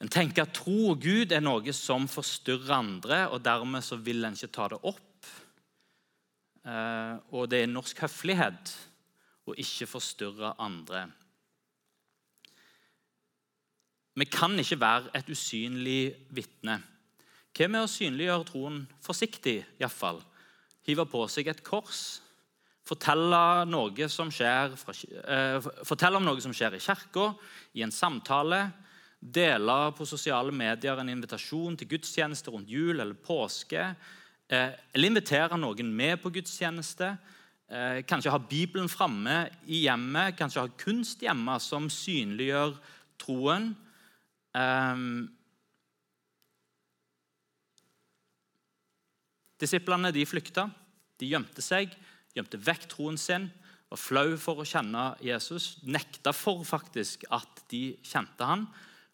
En 0.00 0.10
tenker 0.12 0.44
at 0.44 0.54
tro 0.56 0.90
og 0.92 1.02
Gud 1.04 1.32
er 1.32 1.42
noe 1.44 1.72
som 1.76 2.08
forstyrrer 2.10 2.76
andre, 2.76 3.18
og 3.32 3.44
dermed 3.44 3.84
så 3.84 3.96
vil 4.00 4.24
en 4.24 4.36
ikke 4.36 4.52
ta 4.52 4.68
det 4.72 4.80
opp. 4.82 5.28
Eh, 6.64 7.14
og 7.36 7.50
det 7.52 7.62
er 7.62 7.70
norsk 7.70 8.00
høflighet 8.06 8.72
å 9.44 9.56
ikke 9.60 9.88
forstyrre 9.88 10.54
andre. 10.64 11.06
Vi 14.14 14.26
kan 14.30 14.54
ikke 14.60 14.80
være 14.80 15.12
et 15.18 15.28
usynlig 15.28 16.14
vitne. 16.32 16.78
Hva 17.54 17.68
med 17.70 17.84
å 17.84 17.90
synliggjøre 17.90 18.46
troen 18.48 18.78
forsiktig, 19.02 19.60
iallfall? 19.78 20.22
Hive 20.86 21.06
på 21.08 21.24
seg 21.32 21.48
et 21.50 21.62
kors 21.66 22.23
fortelle, 22.84 23.64
noe 23.70 24.08
som 24.12 24.30
skjer 24.32 24.74
fra, 24.76 24.94
uh, 25.24 25.68
fortelle 25.88 26.20
om 26.20 26.26
noe 26.26 26.42
som 26.44 26.52
skjer 26.54 26.76
i 26.76 26.82
kirka, 26.84 27.30
i 27.76 27.84
en 27.84 27.94
samtale. 27.94 28.66
Dele 29.18 29.76
på 29.96 30.04
sosiale 30.04 30.52
medier 30.52 31.00
en 31.00 31.08
invitasjon 31.08 31.78
til 31.80 31.94
gudstjeneste 31.94 32.52
rundt 32.52 32.68
jul 32.68 32.98
eller 32.98 33.16
påske. 33.16 33.88
Uh, 34.52 34.72
eller 34.92 35.08
invitere 35.08 35.56
noen 35.60 35.94
med 35.96 36.20
på 36.20 36.32
gudstjeneste. 36.34 37.14
Uh, 37.72 38.02
kanskje 38.04 38.34
ha 38.34 38.40
Bibelen 38.40 38.90
framme 38.92 39.46
i 39.64 39.86
hjemmet, 39.86 40.36
kanskje 40.36 40.66
ha 40.66 40.76
kunst 40.84 41.24
hjemme 41.24 41.56
som 41.64 41.88
synliggjør 41.88 42.76
troen. 43.24 43.72
Um, 44.52 45.24
Disiplene 49.64 50.10
de 50.12 50.24
flykta, 50.28 50.66
de 51.16 51.30
gjemte 51.30 51.62
seg 51.64 51.94
gjemte 52.34 52.60
vekk 52.60 52.88
troen 52.90 53.18
sin, 53.20 53.48
var 53.90 54.00
flau 54.00 54.34
for 54.40 54.62
å 54.62 54.66
kjenne 54.66 55.12
Jesus, 55.22 55.76
nekta 55.86 56.32
for 56.34 56.64
faktisk 56.66 57.26
at 57.34 57.64
de 57.70 57.92
kjente 58.02 58.48
han. 58.48 58.66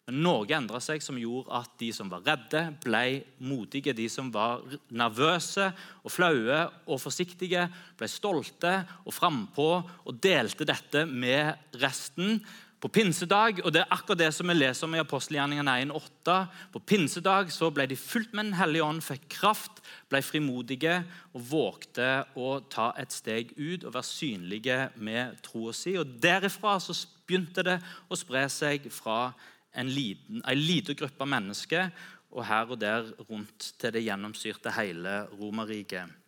Men 0.07 0.23
noe 0.25 0.49
endra 0.57 0.79
seg 0.81 1.03
som 1.05 1.19
gjorde 1.21 1.53
at 1.59 1.75
de 1.79 1.91
som 1.93 2.09
var 2.09 2.23
redde, 2.25 2.63
ble 2.81 3.21
modige. 3.45 3.93
De 3.93 4.07
som 4.09 4.31
var 4.33 4.63
nervøse 4.89 5.67
og 6.01 6.11
flaue 6.11 6.63
og 6.87 6.99
forsiktige, 7.03 7.67
ble 7.99 8.09
stolte 8.09 8.73
og 9.05 9.13
frampå 9.13 9.69
og 9.77 10.17
delte 10.23 10.65
dette 10.67 11.05
med 11.05 11.77
resten 11.83 12.41
på 12.81 12.89
pinsedag, 12.89 13.59
og 13.61 13.73
det 13.73 13.83
er 13.83 13.91
akkurat 13.93 14.19
det 14.23 14.29
som 14.33 14.49
vi 14.49 14.55
leser 14.55 14.87
om 14.87 14.95
i 14.97 15.01
apostelgjerningene 15.01 15.75
1,8. 15.83 16.37
På 16.73 16.81
pinsedag 16.81 17.51
så 17.53 17.69
ble 17.73 17.85
de 17.91 17.97
fulgt 17.99 18.33
med 18.33 18.49
Den 18.49 18.57
hellige 18.57 18.85
ånd, 18.87 19.03
fikk 19.05 19.27
kraft, 19.35 19.83
ble 20.09 20.23
frimodige 20.25 20.95
og 21.35 21.43
vågte 21.51 22.07
å 22.33 22.55
ta 22.73 22.89
et 22.97 23.13
steg 23.13 23.53
ut 23.59 23.85
og 23.85 23.93
være 23.93 24.09
synlige 24.09 24.79
med 24.97 25.37
troa 25.45 25.75
si. 25.77 25.93
Og 26.01 26.17
Derifra 26.23 26.79
så 26.81 26.95
begynte 27.29 27.65
det 27.67 27.77
å 28.09 28.17
spre 28.17 28.47
seg 28.49 28.89
fra 28.89 29.35
en 29.77 29.91
liten, 29.93 30.41
en 30.41 30.65
liten 30.65 30.97
gruppe 30.97 31.29
mennesker 31.29 31.93
og 32.31 32.45
her 32.47 32.71
og 32.71 32.81
der 32.81 33.11
rundt 33.29 33.73
til 33.77 33.93
det 33.93 34.03
gjennomsyrte 34.07 34.73
hele 34.73 35.21
Romerriket. 35.37 36.20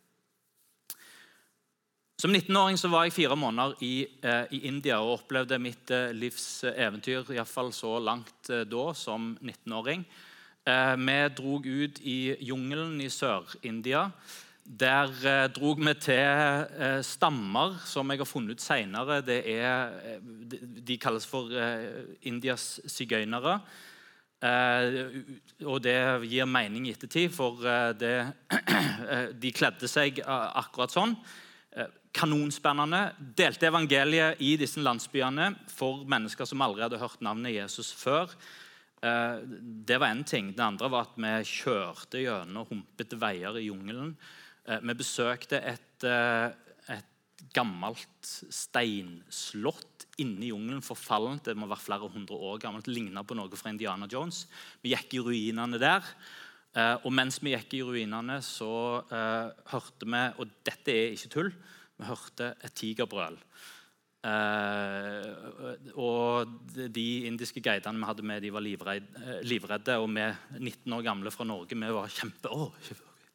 Som 2.14 2.30
19-åring 2.30 2.78
så 2.78 2.88
var 2.92 3.08
jeg 3.08 3.16
fire 3.16 3.34
måneder 3.34 3.74
i, 3.82 4.06
eh, 4.22 4.44
i, 4.54 4.60
India 4.68 5.00
og 5.02 5.16
opplevde 5.16 5.58
mitt 5.58 5.90
eh, 5.90 6.12
livs 6.14 6.62
eventyr, 6.70 7.26
iallfall 7.34 7.72
så 7.74 7.96
langt 7.98 8.50
eh, 8.54 8.62
da, 8.70 8.84
som 8.94 9.32
19-åring. 9.42 10.04
Eh, 10.64 10.94
vi 10.96 11.16
dro 11.34 11.58
ut 11.58 11.98
i 12.06 12.36
jungelen 12.40 13.00
i 13.02 13.10
Sør-India. 13.10 14.06
Der 14.64 15.10
eh, 15.26 15.48
drog 15.52 15.82
vi 15.82 15.94
til 16.00 16.22
eh, 16.22 17.02
stammer 17.02 17.74
som 17.84 18.08
jeg 18.08 18.22
har 18.22 18.30
funnet 18.30 18.54
ut 18.54 18.62
senere. 18.62 19.18
De, 19.26 19.40
de 20.86 20.96
kalles 21.02 21.26
for 21.26 21.50
Indias 22.22 22.78
sigøynere. 22.86 23.58
og 25.64 25.78
det 25.82 25.96
gir 26.28 26.44
mening 26.44 26.86
i 26.86 26.92
ettertid, 26.92 27.32
for 27.32 27.64
det, 27.96 28.32
de 29.42 29.52
kledde 29.56 29.88
seg 29.88 30.20
akkurat 30.24 30.92
sånn 30.92 31.16
kanonspennende. 32.14 33.08
Delte 33.36 33.68
evangeliet 33.68 34.40
i 34.44 34.54
disse 34.60 34.82
landsbyene 34.82 35.50
for 35.72 36.04
mennesker 36.08 36.48
som 36.48 36.62
aldri 36.64 36.84
hadde 36.86 37.00
hørt 37.02 37.24
navnet 37.24 37.56
Jesus 37.56 37.90
før. 37.98 38.32
Eh, 39.04 39.38
det 39.86 39.98
var 40.00 40.14
én 40.14 40.24
ting. 40.24 40.52
Det 40.56 40.64
andre 40.64 40.90
var 40.92 41.08
at 41.08 41.18
vi 41.18 41.32
kjørte 41.50 42.22
gjennom 42.22 42.68
humpete 42.70 43.18
veier 43.20 43.58
i 43.60 43.66
jungelen. 43.66 44.14
Eh, 44.64 44.80
vi 44.80 44.94
besøkte 44.94 45.60
et, 45.60 46.04
eh, 46.04 46.52
et 46.88 47.44
gammelt 47.52 48.30
steinslott 48.48 50.06
inni 50.18 50.48
jungelen. 50.52 50.80
Forfallent. 50.80 51.44
Det 51.44 51.56
må 51.56 51.66
være 51.66 51.84
flere 51.84 52.08
hundre 52.08 52.36
år 52.36 52.60
gammelt. 52.60 52.86
Ligna 52.86 53.24
på 53.24 53.36
noe 53.36 53.50
fra 53.50 53.70
Indiana 53.70 54.06
Jones. 54.06 54.46
Vi 54.82 54.94
gikk 54.94 55.14
i 55.14 55.18
ruinene 55.18 55.78
der. 55.78 56.02
Og 57.04 57.12
mens 57.12 57.38
vi 57.38 57.54
gikk 57.54 57.74
i 57.74 57.82
ruinene, 57.82 58.42
så 58.42 59.04
hørte 59.08 60.04
vi 60.04 60.42
Og 60.42 60.48
dette 60.64 60.88
er 60.88 61.12
ikke 61.14 61.30
tull. 61.30 61.52
Vi 61.98 62.08
hørte 62.08 62.54
et 62.64 62.74
tigerbrøl. 62.74 63.38
Uh, 64.24 65.74
og 66.00 66.52
de 66.72 67.08
indiske 67.28 67.60
guidene 67.60 68.00
vi 68.00 68.08
hadde 68.08 68.24
med, 68.24 68.40
de 68.40 68.52
var 68.54 68.64
livredde, 68.64 69.20
eh, 69.20 69.42
livredde. 69.44 69.98
Og 70.00 70.08
vi 70.08 70.24
19 70.58 70.92
år 70.96 71.02
gamle 71.04 71.32
fra 71.34 71.44
Norge 71.44 71.76
vi 71.76 71.92
var 71.98 72.08
kjempe... 72.08 72.48
Å, 72.48 72.70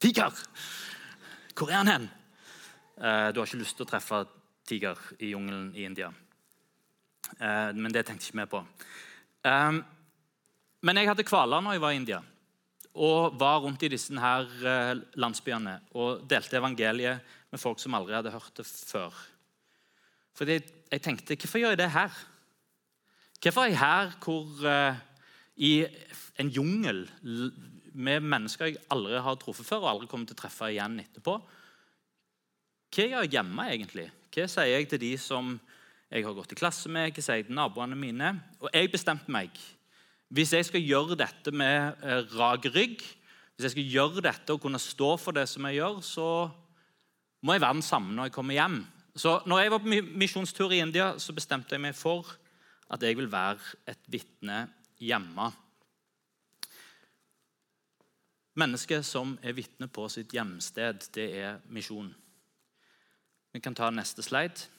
tiger! 0.02 0.34
Hvor 1.54 1.70
er 1.70 1.82
han 1.82 1.94
hen? 1.94 2.10
Uh, 2.98 3.30
du 3.32 3.40
har 3.40 3.46
ikke 3.46 3.62
lyst 3.62 3.78
til 3.78 3.86
å 3.86 3.92
treffe 3.92 4.24
tiger 4.70 4.98
i 5.20 5.32
jungelen 5.36 5.70
i 5.78 5.86
India. 5.86 6.10
Uh, 7.38 7.70
men 7.78 7.94
det 7.94 8.08
tenkte 8.08 8.28
ikke 8.28 8.42
vi 8.42 8.50
på. 8.58 8.66
Men 10.80 11.00
jeg 11.00 11.08
hadde 11.08 11.24
kvaler 11.28 11.62
når 11.64 11.78
jeg 11.78 11.82
var 11.84 11.94
i 11.94 12.00
India 12.00 12.20
og 13.00 13.40
var 13.40 13.62
rundt 13.64 13.84
i 13.88 13.92
disse 13.92 14.16
her 14.20 14.48
eh, 14.68 14.98
landsbyene 15.20 15.78
og 15.96 16.26
delte 16.30 16.60
evangeliet 16.60 17.36
med 17.50 17.62
folk 17.62 17.80
som 17.80 17.96
aldri 17.96 18.18
hadde 18.18 18.34
hørt 18.34 18.60
det 18.60 18.66
før. 18.68 19.16
Fordi 20.36 20.60
jeg 20.60 21.04
tenkte 21.04 21.38
hvorfor 21.40 21.62
gjør 21.62 21.74
jeg 21.76 21.82
det 21.82 21.94
her? 21.94 22.20
Hvorfor 23.40 23.64
er 23.64 23.72
jeg 23.72 23.80
her 23.80 24.12
hvor, 24.24 24.46
uh, 24.68 25.00
i 25.56 25.86
en 26.40 26.52
jungel 26.52 27.06
med 27.94 28.20
mennesker 28.20 28.70
jeg 28.70 28.84
aldri 28.92 29.22
har 29.24 29.40
truffet 29.40 29.68
før 29.68 29.86
og 29.86 29.90
aldri 29.94 30.12
kommer 30.12 30.28
til 30.28 30.36
å 30.36 30.42
treffe 30.44 30.70
igjen 30.74 31.00
etterpå? 31.00 31.38
Hva 32.90 33.06
gjør 33.06 33.26
jeg 33.26 33.36
hjemme, 33.38 33.68
egentlig? 33.72 34.08
Hva 34.34 34.48
sier 34.52 34.74
jeg 34.74 34.90
til 34.92 35.04
de 35.04 35.14
som 35.22 35.56
jeg 36.10 36.26
har 36.26 36.36
gått 36.36 36.56
i 36.56 36.60
klasse 36.60 36.92
med? 36.92 37.14
Hva 37.14 37.24
sier 37.24 37.42
jeg 37.42 37.50
til 37.50 37.58
naboene 37.58 37.98
mine? 38.00 38.34
Og 38.60 38.72
jeg 38.74 38.92
bestemte 38.92 39.32
meg 39.32 39.56
hvis 40.30 40.54
jeg 40.54 40.66
skal 40.68 40.86
gjøre 40.86 41.18
dette 41.18 41.52
med 41.52 42.04
eh, 42.06 42.22
rak 42.38 42.68
rygg, 42.70 43.02
hvis 43.02 43.66
jeg 43.66 43.74
skal 43.74 43.94
gjøre 43.96 44.24
dette 44.24 44.54
og 44.54 44.62
kunne 44.62 44.80
stå 44.82 45.16
for 45.18 45.36
det 45.36 45.48
som 45.50 45.66
jeg 45.68 45.80
gjør, 45.80 46.02
så 46.06 46.28
må 47.42 47.56
jeg 47.56 47.64
være 47.64 47.80
den 47.80 47.86
samme 47.86 48.14
når 48.14 48.30
jeg 48.30 48.36
kommer 48.38 48.54
hjem. 48.56 48.78
Så 49.16 49.40
når 49.50 49.60
jeg 49.60 49.72
var 49.74 49.82
på 49.84 49.96
misjonstur 50.22 50.72
i 50.72 50.80
India, 50.84 51.12
så 51.20 51.34
bestemte 51.36 51.76
jeg 51.76 51.82
meg 51.84 51.98
for 51.98 52.30
at 52.94 53.04
jeg 53.04 53.18
vil 53.18 53.32
være 53.32 53.60
et 53.90 54.06
vitne 54.08 54.62
hjemme. 55.02 55.50
Mennesket 58.60 59.06
som 59.06 59.38
er 59.42 59.58
vitne 59.58 59.88
på 59.92 60.08
sitt 60.12 60.34
hjemsted, 60.36 61.10
det 61.16 61.28
er 61.42 61.60
misjon. 61.74 62.14
Vi 63.54 63.60
kan 63.64 63.76
ta 63.76 63.90
neste 63.90 64.24
slide. 64.26 64.70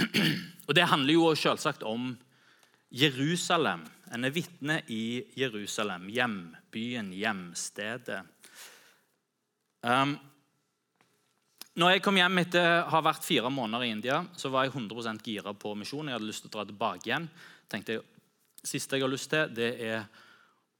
Og 0.70 0.74
Det 0.74 0.86
handler 0.86 1.16
jo 1.16 1.30
selvsagt 1.34 1.82
om 1.82 2.12
Jerusalem. 2.94 3.80
En 4.14 4.24
er 4.24 4.30
vitne 4.30 4.76
i 4.86 5.18
Jerusalem, 5.34 6.04
hjembyen, 6.14 7.08
hjemstedet. 7.10 8.20
Um, 9.82 10.14
når 11.74 11.96
jeg 11.96 12.04
kom 12.04 12.20
hjem 12.20 12.42
etter 12.44 12.84
å 12.84 12.92
ha 12.92 13.02
vært 13.02 13.26
fire 13.26 13.50
måneder 13.50 13.88
i 13.88 13.90
India, 13.96 14.20
så 14.38 14.52
var 14.54 14.68
jeg 14.68 14.76
100% 14.76 15.26
gira 15.26 15.56
på 15.58 15.74
misjon. 15.74 16.06
Jeg 16.06 16.20
hadde 16.20 16.30
lyst 16.30 16.46
til 16.46 16.52
å 16.52 16.56
dra 16.60 16.66
tilbake 16.70 17.10
igjen. 17.10 17.26
tenkte 17.66 17.98
jeg, 17.98 18.06
siste 18.62 18.94
jeg 18.94 19.08
har 19.08 19.10
lyst 19.10 19.30
til, 19.34 19.50
det 19.50 19.74
er 19.74 20.06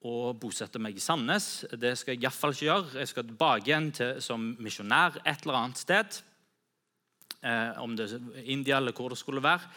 å 0.07 0.31
bosette 0.39 0.79
meg 0.79 0.95
i 0.95 1.03
Sandnes. 1.03 1.65
Det 1.75 1.97
skal 1.99 2.15
jeg 2.15 2.29
iallfall 2.29 2.55
ikke 2.55 2.69
gjøre. 2.71 2.99
Jeg 3.03 3.11
skal 3.11 3.27
tilbake 3.27 3.67
igjen 3.67 3.91
til, 3.99 4.23
som 4.23 4.53
misjonær 4.63 5.19
et 5.25 5.43
eller 5.43 5.65
annet 5.65 5.83
sted 5.83 6.23
om 7.81 7.97
det 7.97 8.11
er 8.13 8.45
India 8.53 8.77
eller 8.77 8.93
hvor 8.93 9.13
det 9.13 9.19
skulle 9.19 9.43
være. 9.43 9.71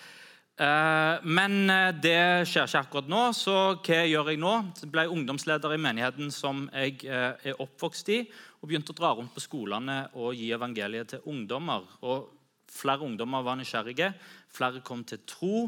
Eh, 0.53 1.23
men 1.25 1.69
eh, 1.71 1.89
det 1.97 2.45
skjer 2.45 2.67
ikke 2.67 2.81
akkurat 2.83 3.07
nå, 3.09 3.21
så 3.33 3.55
hva 3.81 4.03
gjør 4.05 4.29
jeg 4.29 4.41
nå? 4.41 4.51
Jeg 4.83 4.91
ble 4.93 5.07
ungdomsleder 5.09 5.73
i 5.73 5.81
menigheten 5.81 6.29
som 6.33 6.67
jeg 6.69 6.99
eh, 7.07 7.33
er 7.49 7.63
oppvokst 7.63 8.11
i, 8.13 8.19
og 8.61 8.69
begynte 8.69 8.93
å 8.93 8.99
dra 8.99 9.15
rundt 9.17 9.33
på 9.33 9.41
skolene 9.41 10.03
og 10.13 10.37
gi 10.37 10.51
evangeliet 10.53 11.15
til 11.15 11.29
ungdommer. 11.33 11.89
Og 12.05 12.31
Flere 12.73 13.05
ungdommer 13.05 13.43
var 13.45 13.53
nysgjerrige, 13.59 14.07
flere 14.49 14.79
kom 14.81 15.03
til 15.05 15.19
tro. 15.29 15.67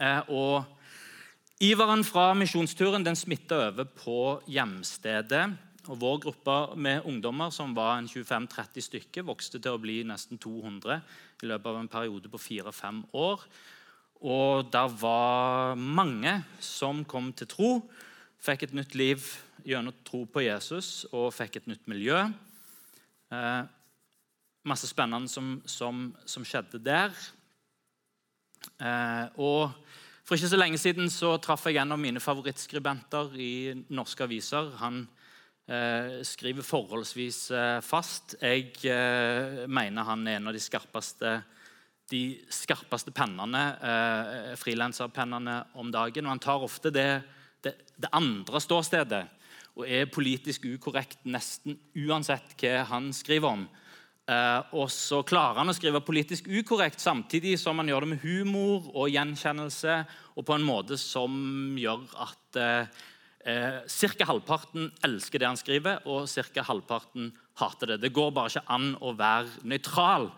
Eh, 0.00 0.30
og 0.32 0.64
Iveren 1.60 2.04
fra 2.04 2.30
misjonsturen 2.36 3.04
den 3.04 3.16
smitta 3.16 3.58
over 3.66 3.84
på 3.84 4.16
hjemstedet. 4.48 5.42
Og 5.86 6.00
Vår 6.00 6.20
gruppe 6.24 6.56
med 6.76 7.06
ungdommer 7.06 7.52
som 7.54 7.74
var 7.76 8.00
25-30 8.02 8.86
stykker, 8.88 9.26
vokste 9.26 9.60
til 9.62 9.76
å 9.76 9.80
bli 9.80 10.00
nesten 10.06 10.40
200 10.42 10.98
i 11.42 11.50
løpet 11.50 11.70
av 11.70 11.80
en 11.80 11.90
periode 11.90 12.30
på 12.32 12.40
4-5 12.40 13.02
år. 13.14 13.44
Og 14.26 14.70
der 14.72 14.90
var 14.98 15.76
mange 15.76 16.40
som 16.60 17.04
kom 17.04 17.30
til 17.36 17.50
tro, 17.52 17.70
fikk 18.42 18.66
et 18.66 18.76
nytt 18.76 18.96
liv 18.98 19.22
gjennom 19.66 19.94
tro 20.06 20.24
på 20.30 20.44
Jesus 20.46 21.06
og 21.12 21.34
fikk 21.34 21.60
et 21.60 21.70
nytt 21.70 21.86
miljø. 21.90 22.18
Eh, 23.32 23.62
masse 24.66 24.88
spennende 24.90 25.30
som, 25.30 25.56
som, 25.66 26.08
som 26.26 26.46
skjedde 26.46 26.82
der. 26.82 27.14
Eh, 28.80 29.26
og 29.38 29.70
For 30.26 30.34
ikke 30.34 30.50
så 30.50 30.58
lenge 30.58 30.78
siden 30.82 31.06
så 31.06 31.36
traff 31.38 31.68
jeg 31.68 31.78
en 31.78 31.94
av 31.94 32.00
mine 32.02 32.18
favorittskribenter 32.18 33.36
i 33.38 33.76
norske 33.94 34.24
aviser. 34.26 34.72
Han 34.80 35.04
Eh, 35.66 36.22
skriver 36.22 36.62
forholdsvis 36.62 37.50
eh, 37.50 37.80
fast. 37.82 38.36
Jeg 38.38 38.70
eh, 38.86 39.64
mener 39.66 40.06
han 40.06 40.26
er 40.26 40.38
en 40.38 40.50
av 40.50 40.54
de 40.54 40.62
skarpeste, 40.62 41.32
de 42.06 42.20
skarpeste 42.54 43.10
pennene, 43.10 43.62
frilanserpennene 44.60 45.56
om 45.82 45.90
dagen. 45.90 46.28
Og 46.28 46.36
han 46.36 46.42
tar 46.44 46.62
ofte 46.62 46.92
det, 46.94 47.08
det, 47.66 47.72
det 47.98 48.12
andre 48.14 48.62
ståstedet 48.62 49.24
og 49.76 49.88
er 49.90 50.06
politisk 50.08 50.64
ukorrekt 50.70 51.26
nesten 51.28 51.74
uansett 51.98 52.54
hva 52.62 52.84
han 52.92 53.10
skriver 53.12 53.58
om. 53.58 53.66
Eh, 54.26 54.60
og 54.74 54.88
så 54.90 55.20
klarer 55.26 55.60
han 55.60 55.70
å 55.70 55.74
skrive 55.76 56.00
politisk 56.02 56.48
ukorrekt 56.50 57.02
samtidig 57.02 57.54
som 57.62 57.78
han 57.78 57.90
gjør 57.90 58.06
det 58.06 58.12
med 58.14 58.24
humor 58.24 58.88
og 58.94 59.12
gjenkjennelse, 59.12 59.98
og 60.34 60.46
på 60.46 60.56
en 60.56 60.66
måte 60.66 60.98
som 60.98 61.76
gjør 61.78 62.06
at 62.24 62.58
eh, 62.62 63.04
Eh, 63.46 63.84
Ca. 63.86 64.26
halvparten 64.26 64.90
elsker 65.06 65.38
det 65.38 65.46
han 65.46 65.58
skriver, 65.60 66.00
og 66.10 66.26
ca. 66.26 66.62
halvparten 66.66 67.30
hater 67.60 67.92
det. 67.92 68.00
Det 68.02 68.12
går 68.12 68.32
bare 68.34 68.50
ikke 68.50 68.66
an 68.74 68.96
å 69.00 69.14
være 69.16 69.62
nøytral. 69.62 70.32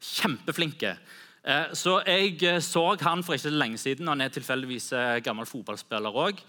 Kjempeflinke. 0.00 0.96
Eh, 1.44 1.74
så 1.76 1.98
Jeg 2.06 2.40
eh, 2.42 2.60
så 2.60 2.96
han 3.02 3.22
for 3.22 3.36
ikke 3.36 3.52
lenge 3.52 3.78
siden. 3.78 4.08
Han 4.08 4.20
er 4.20 4.32
tilfeldigvis 4.32 4.92
eh, 4.92 5.20
gammel 5.20 5.46
fotballspiller 5.46 6.10
òg. 6.10 6.40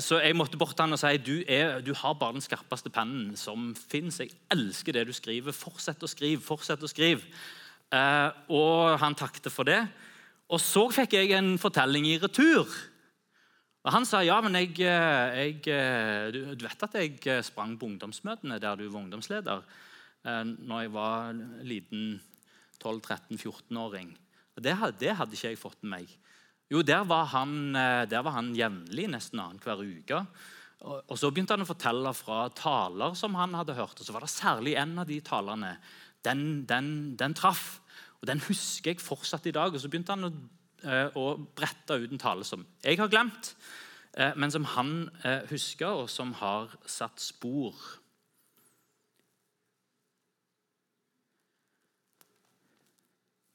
Så 0.00 0.22
jeg 0.24 0.32
måtte 0.32 0.56
bort 0.56 0.72
til 0.72 0.86
han 0.86 0.96
og 0.96 0.98
si 1.02 1.18
du, 1.20 1.42
er, 1.44 1.82
du 1.84 1.90
har 1.92 2.14
bare 2.16 2.32
den 2.32 2.40
skarpeste 2.40 2.88
pennen 2.88 3.34
som 3.36 3.74
fins. 3.76 4.22
Jeg 4.22 4.30
elsker 4.48 4.96
det 4.96 5.02
du 5.04 5.12
skriver. 5.12 5.52
Fortsett 5.52 6.00
å 6.00 6.08
skrive, 6.08 6.40
fortsett 6.40 6.80
å 6.80 6.88
skrive. 6.88 7.20
Og 8.48 8.96
han 9.02 9.18
takket 9.20 9.50
for 9.52 9.68
det. 9.68 9.82
Og 10.48 10.62
så 10.64 10.86
fikk 10.96 11.18
jeg 11.18 11.34
en 11.36 11.58
fortelling 11.60 12.08
i 12.08 12.16
retur. 12.22 12.72
Og 13.88 13.94
Han 13.94 14.04
sa 14.04 14.18
ja, 14.20 14.36
men 14.44 14.52
jeg, 14.58 14.74
eh, 14.84 15.38
jeg, 15.40 15.62
eh, 15.72 16.26
du, 16.28 16.42
du, 16.60 16.64
vet 16.66 16.82
at 16.84 16.96
jeg 16.98 17.14
eh, 17.24 17.38
sprang 17.40 17.72
på 17.80 17.88
ungdomsmøtene 17.88 18.58
der 18.60 18.76
du 18.76 18.84
var 18.84 19.00
ungdomsleder 19.00 19.62
når 20.28 20.80
jeg 20.82 20.90
var 20.92 21.36
liten 21.64 22.08
12-13-14-åring. 22.82 24.10
Det, 24.58 24.74
det, 25.00 25.12
hadde 25.16 25.36
ikke 25.38 25.52
jeg 25.54 25.60
fått 25.60 25.78
med 25.86 25.92
meg. 25.94 26.10
Jo, 26.68 26.82
Der 26.84 27.06
var 27.08 27.30
han, 27.32 27.70
der 27.72 28.24
var 28.26 28.34
han 28.34 28.50
jevnlig, 28.52 29.06
nesten 29.08 29.40
annenhver 29.40 29.80
uke. 29.86 30.18
Og, 30.82 30.98
og 31.06 31.14
Så 31.16 31.30
begynte 31.30 31.56
han 31.56 31.64
å 31.64 31.70
fortelle 31.70 32.12
fra 32.18 32.42
taler 32.58 33.14
som 33.16 33.38
han 33.38 33.56
hadde 33.56 33.78
hørt. 33.78 33.96
og 33.96 34.04
Så 34.04 34.12
var 34.12 34.26
det 34.26 34.34
særlig 34.34 34.74
en 34.82 34.98
av 35.00 35.08
de 35.08 35.20
talerne. 35.24 35.72
Den, 36.26 36.66
den, 36.68 36.90
den 37.16 37.38
traff. 37.38 37.78
Og 38.18 38.28
Den 38.28 38.42
husker 38.50 38.92
jeg 38.92 39.00
fortsatt 39.00 39.48
i 39.48 39.54
dag. 39.54 39.72
og 39.72 39.80
Så 39.80 39.88
begynte 39.88 40.18
han 40.18 40.28
å 40.28 40.34
og 41.18 41.46
bretta 41.58 41.96
ut 41.98 42.12
en 42.12 42.20
tale 42.22 42.46
som 42.46 42.66
jeg 42.84 42.98
har 43.00 43.10
glemt, 43.10 43.54
eh, 44.16 44.34
men 44.36 44.50
som 44.50 44.64
han 44.76 45.10
eh, 45.24 45.48
husker, 45.50 46.04
og 46.04 46.10
som 46.10 46.32
har 46.38 46.76
satt 46.86 47.20
spor. 47.20 47.74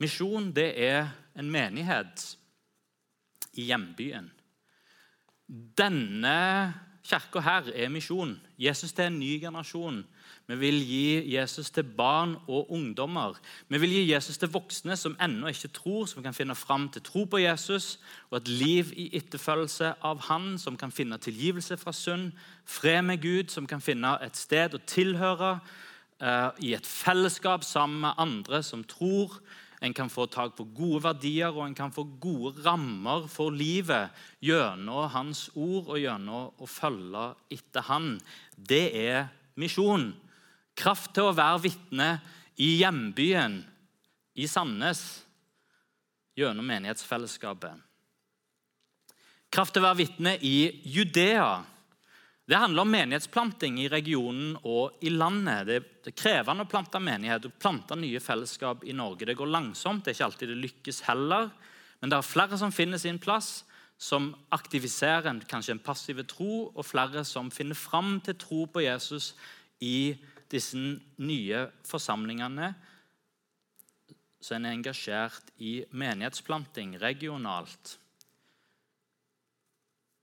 Misjon 0.04 0.52
det 0.52 0.72
er 0.84 1.14
en 1.40 1.52
menighet 1.52 2.26
i 3.54 3.70
hjembyen. 3.70 4.32
Denne 5.48 6.74
kirka 7.04 7.44
her 7.44 7.70
er 7.76 7.92
misjon. 7.92 8.36
Jesus 8.58 8.94
til 8.94 9.08
en 9.08 9.20
ny 9.20 9.38
generasjon. 9.42 10.04
Vi 10.48 10.56
vil 10.60 10.82
gi 10.84 11.36
Jesus 11.36 11.70
til 11.72 11.86
barn 11.88 12.36
og 12.52 12.72
ungdommer. 12.72 13.38
Vi 13.72 13.80
vil 13.80 13.94
gi 13.96 14.12
Jesus 14.12 14.38
til 14.38 14.52
voksne 14.52 14.98
som 15.00 15.16
ennå 15.24 15.48
ikke 15.54 15.72
tror, 15.72 16.04
som 16.06 16.24
kan 16.24 16.36
finne 16.36 16.56
fram 16.56 16.90
til 16.92 17.02
tro 17.06 17.24
på 17.24 17.40
Jesus 17.40 17.96
og 18.30 18.42
et 18.42 18.52
liv 18.52 18.92
i 19.00 19.08
etterfølgelse 19.16 19.94
av 20.04 20.26
Han, 20.28 20.58
som 20.60 20.76
kan 20.78 20.92
finne 20.92 21.18
tilgivelse 21.18 21.78
fra 21.80 21.94
synd, 21.96 22.34
fred 22.66 23.02
med 23.02 23.22
Gud, 23.24 23.54
som 23.56 23.68
kan 23.68 23.82
finne 23.82 24.18
et 24.20 24.36
sted 24.36 24.76
å 24.76 24.84
tilhøre, 24.84 25.60
uh, 26.24 26.52
i 26.60 26.74
et 26.76 26.88
fellesskap 26.88 27.64
sammen 27.64 28.02
med 28.04 28.20
andre 28.20 28.64
som 28.64 28.84
tror. 28.84 29.40
En 29.84 29.94
kan 29.94 30.10
få 30.10 30.26
tak 30.32 30.56
på 30.56 30.66
gode 30.76 31.04
verdier 31.04 31.52
og 31.52 31.66
en 31.66 31.76
kan 31.76 31.92
få 31.92 32.06
gode 32.20 32.64
rammer 32.64 33.28
for 33.28 33.52
livet 33.52 34.12
gjennom 34.44 35.10
hans 35.12 35.50
ord 35.56 35.90
og 35.92 36.00
gjennom 36.00 36.52
å 36.56 36.68
følge 36.68 37.26
etter 37.52 37.88
han. 37.90 38.14
Det 38.56 38.86
er 38.96 39.26
misjon. 39.60 40.14
Kraft 40.76 41.14
til 41.14 41.30
å 41.30 41.36
være 41.38 41.62
vitne 41.68 42.10
i 42.62 42.76
hjembyen, 42.80 43.60
i 44.34 44.48
Sandnes, 44.50 45.02
gjennom 46.38 46.66
menighetsfellesskapet. 46.66 47.78
Kraft 49.54 49.76
til 49.76 49.84
å 49.84 49.90
være 49.92 50.00
vitne 50.02 50.34
i 50.42 50.58
Judea. 50.90 51.62
Det 52.50 52.58
handler 52.60 52.84
om 52.84 52.90
menighetsplanting 52.92 53.78
i 53.84 53.90
regionen 53.92 54.56
og 54.68 54.98
i 55.06 55.12
landet. 55.14 55.70
Det 56.04 56.10
er 56.12 56.18
krevende 56.18 56.66
å 56.66 56.72
plante 56.72 57.00
menighet 57.00 57.46
og 57.48 57.54
plante 57.62 57.96
nye 57.96 58.20
fellesskap 58.20 58.82
i 58.84 58.96
Norge. 58.98 59.30
Det 59.30 59.38
går 59.40 59.54
langsomt, 59.54 60.04
det 60.04 60.12
er 60.12 60.18
ikke 60.18 60.28
alltid 60.32 60.52
det 60.52 60.58
lykkes 60.66 61.04
heller. 61.06 61.54
Men 62.02 62.12
det 62.12 62.18
er 62.18 62.28
flere 62.28 62.60
som 62.60 62.74
finner 62.76 63.00
sin 63.00 63.22
plass, 63.22 63.62
som 63.96 64.34
aktiviserer 64.52 65.30
en, 65.30 65.40
kanskje 65.48 65.78
en 65.78 65.86
passiv 65.86 66.20
tro, 66.28 66.74
og 66.74 66.84
flere 66.84 67.24
som 67.24 67.54
finner 67.54 67.78
fram 67.80 68.18
til 68.26 68.36
tro 68.42 68.66
på 68.68 68.84
Jesus 68.84 69.32
i 69.80 70.18
disse 70.54 70.78
nye 70.78 71.66
forsamlingene. 71.88 72.74
Så 74.44 74.56
er 74.58 74.70
engasjert 74.70 75.54
i 75.64 75.82
menighetsplanting 75.92 76.98
regionalt. 77.02 77.98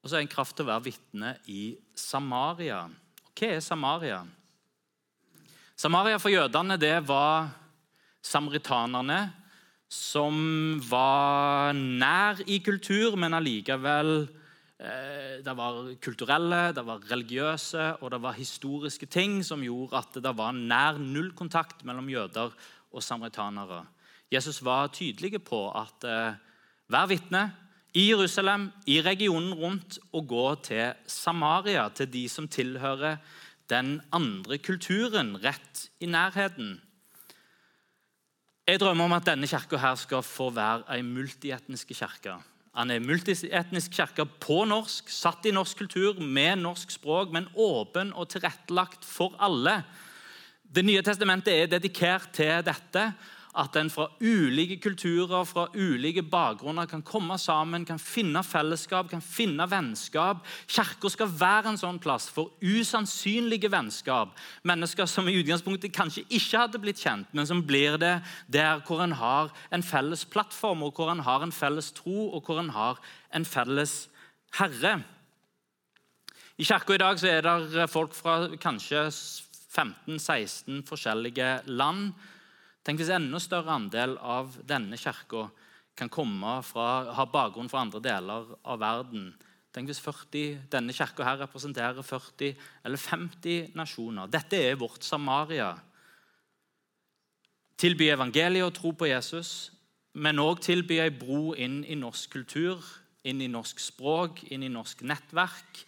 Og 0.00 0.08
så 0.08 0.16
er 0.16 0.24
en 0.24 0.32
kraft 0.32 0.56
til 0.56 0.64
å 0.64 0.70
være 0.72 0.86
vitne 0.88 1.34
i 1.52 1.74
Samaria. 1.96 2.84
Og 3.24 3.32
Hva 3.34 3.50
er 3.56 3.64
Samaria? 3.64 4.20
Samaria 5.80 6.20
for 6.20 6.32
jødene 6.32 6.76
det 6.80 6.96
var 7.08 7.50
samaritanerne 8.24 9.20
som 9.90 10.36
var 10.86 11.72
nær 11.74 12.40
i 12.46 12.60
kultur, 12.62 13.16
men 13.18 13.34
allikevel 13.34 14.28
Det 14.80 15.52
var 15.52 15.90
kulturelle, 16.00 16.70
det 16.72 16.82
var 16.86 17.02
religiøse 17.10 18.00
og 18.00 18.14
det 18.14 18.20
var 18.24 18.38
historiske 18.38 19.04
ting 19.12 19.42
som 19.44 19.60
gjorde 19.60 19.98
at 19.98 20.14
det 20.24 20.32
var 20.38 20.56
nær 20.56 20.96
null 20.96 21.34
kontakt 21.36 21.84
mellom 21.84 22.08
jøder 22.08 22.54
og 22.88 23.04
samaritanere. 23.04 23.82
Jesus 24.32 24.62
var 24.64 24.88
tydelig 24.94 25.42
på 25.44 25.66
at 25.76 26.06
eh, 26.06 26.38
vær 26.88 27.10
vitne, 27.10 27.50
i 27.90 28.04
Jerusalem, 28.12 28.68
i 28.86 29.00
regionen 29.02 29.54
rundt, 29.54 29.98
og 30.14 30.28
gå 30.30 30.44
til 30.62 30.92
Samaria, 31.10 31.88
til 31.88 32.06
de 32.12 32.28
som 32.30 32.46
tilhører 32.48 33.16
den 33.70 33.98
andre 34.14 34.58
kulturen 34.62 35.34
rett 35.42 35.88
i 35.98 36.06
nærheten. 36.06 36.76
Jeg 38.66 38.78
drømmer 38.78 39.04
om 39.04 39.16
at 39.16 39.26
denne 39.26 39.50
kirka 39.50 39.94
skal 39.98 40.22
få 40.22 40.52
være 40.54 40.86
ei 40.94 41.02
multietniske 41.02 41.94
kirke. 41.98 42.36
Han 42.80 42.88
er 42.94 43.02
multietnisk 43.04 43.92
kirke 43.92 44.24
på 44.40 44.62
norsk, 44.64 45.10
satt 45.12 45.44
i 45.44 45.52
norsk 45.52 45.82
kultur, 45.82 46.20
med 46.20 46.62
norsk 46.62 46.94
språk, 46.94 47.28
men 47.34 47.50
åpen 47.60 48.14
og 48.16 48.30
tilrettelagt 48.32 49.04
for 49.04 49.36
alle. 49.36 49.82
Det 50.64 50.86
nye 50.86 51.02
testamentet 51.04 51.52
er 51.52 51.68
dedikert 51.74 52.30
til 52.38 52.64
dette 52.64 53.10
at 53.58 53.74
en 53.76 53.90
fra 53.90 54.06
ulike 54.22 54.76
kulturer 54.82 55.44
fra 55.48 55.66
ulike 55.74 56.22
bakgrunner 56.22 56.86
kan 56.86 57.02
komme 57.02 57.38
sammen, 57.38 57.84
kan 57.84 57.98
finne 57.98 58.42
fellesskap, 58.46 59.08
kan 59.10 59.22
finne 59.22 59.66
vennskap. 59.70 60.44
Kirka 60.70 61.10
skal 61.10 61.32
være 61.40 61.72
en 61.72 61.80
sånn 61.80 61.98
plass 62.02 62.28
for 62.30 62.52
usannsynlige 62.62 63.70
vennskap. 63.72 64.36
Mennesker 64.62 65.10
som 65.10 65.28
i 65.28 65.34
utgangspunktet 65.40 65.94
kanskje 65.96 66.26
ikke 66.28 66.62
hadde 66.64 66.82
blitt 66.82 67.02
kjent, 67.02 67.30
men 67.34 67.48
som 67.48 67.64
blir 67.66 67.98
det 67.98 68.20
der 68.46 68.84
hvor 68.86 69.02
en 69.02 69.16
har 69.18 69.50
en 69.74 69.82
felles 69.82 70.24
plattform, 70.30 70.86
og 70.86 70.94
hvor 70.94 71.10
en 71.10 71.26
har 71.26 71.42
en 71.42 71.54
felles 71.54 71.90
tro, 71.96 72.30
og 72.30 72.46
hvor 72.46 72.62
en 72.62 72.70
har 72.76 73.02
en 73.34 73.46
felles 73.46 74.04
herre. 74.60 75.00
I 76.60 76.66
kirka 76.68 76.94
i 76.94 77.00
dag 77.00 77.22
er 77.24 77.46
det 77.72 77.90
folk 77.90 78.14
fra 78.14 78.44
kanskje 78.60 79.08
15-16 79.10 80.82
forskjellige 80.86 81.54
land 81.66 82.12
Tenk 82.86 83.00
hvis 83.00 83.12
enda 83.12 83.40
større 83.42 83.74
andel 83.76 84.16
av 84.18 84.54
denne 84.66 84.96
kirka 85.00 85.48
kan 85.98 86.08
komme 86.12 86.56
fra, 86.64 87.12
ha 87.12 87.26
bakgrunn 87.28 87.68
fra 87.68 87.82
andre 87.84 88.00
deler 88.04 88.52
av 88.64 88.80
verden. 88.80 89.30
Tenk 89.70 89.90
hvis 89.90 90.00
40, 90.02 90.64
denne 90.72 90.94
kirka 90.96 91.26
her 91.26 91.42
representerer 91.42 92.02
40 92.02 92.54
eller 92.88 93.00
50 93.00 93.76
nasjoner. 93.78 94.30
Dette 94.32 94.58
er 94.58 94.80
vårt 94.80 95.04
Samaria. 95.06 95.74
Tilby 97.80 98.10
evangeliet 98.12 98.66
og 98.66 98.74
tro 98.76 98.94
på 98.96 99.08
Jesus, 99.08 99.70
men 100.12 100.40
òg 100.42 100.64
tilby 100.64 100.98
ei 101.00 101.12
bro 101.14 101.52
inn 101.54 101.82
i 101.84 101.96
norsk 101.96 102.32
kultur, 102.32 102.80
inn 103.24 103.40
i 103.44 103.50
norsk 103.52 103.80
språk, 103.80 104.42
inn 104.50 104.64
i 104.64 104.72
norsk 104.72 105.04
nettverk 105.06 105.84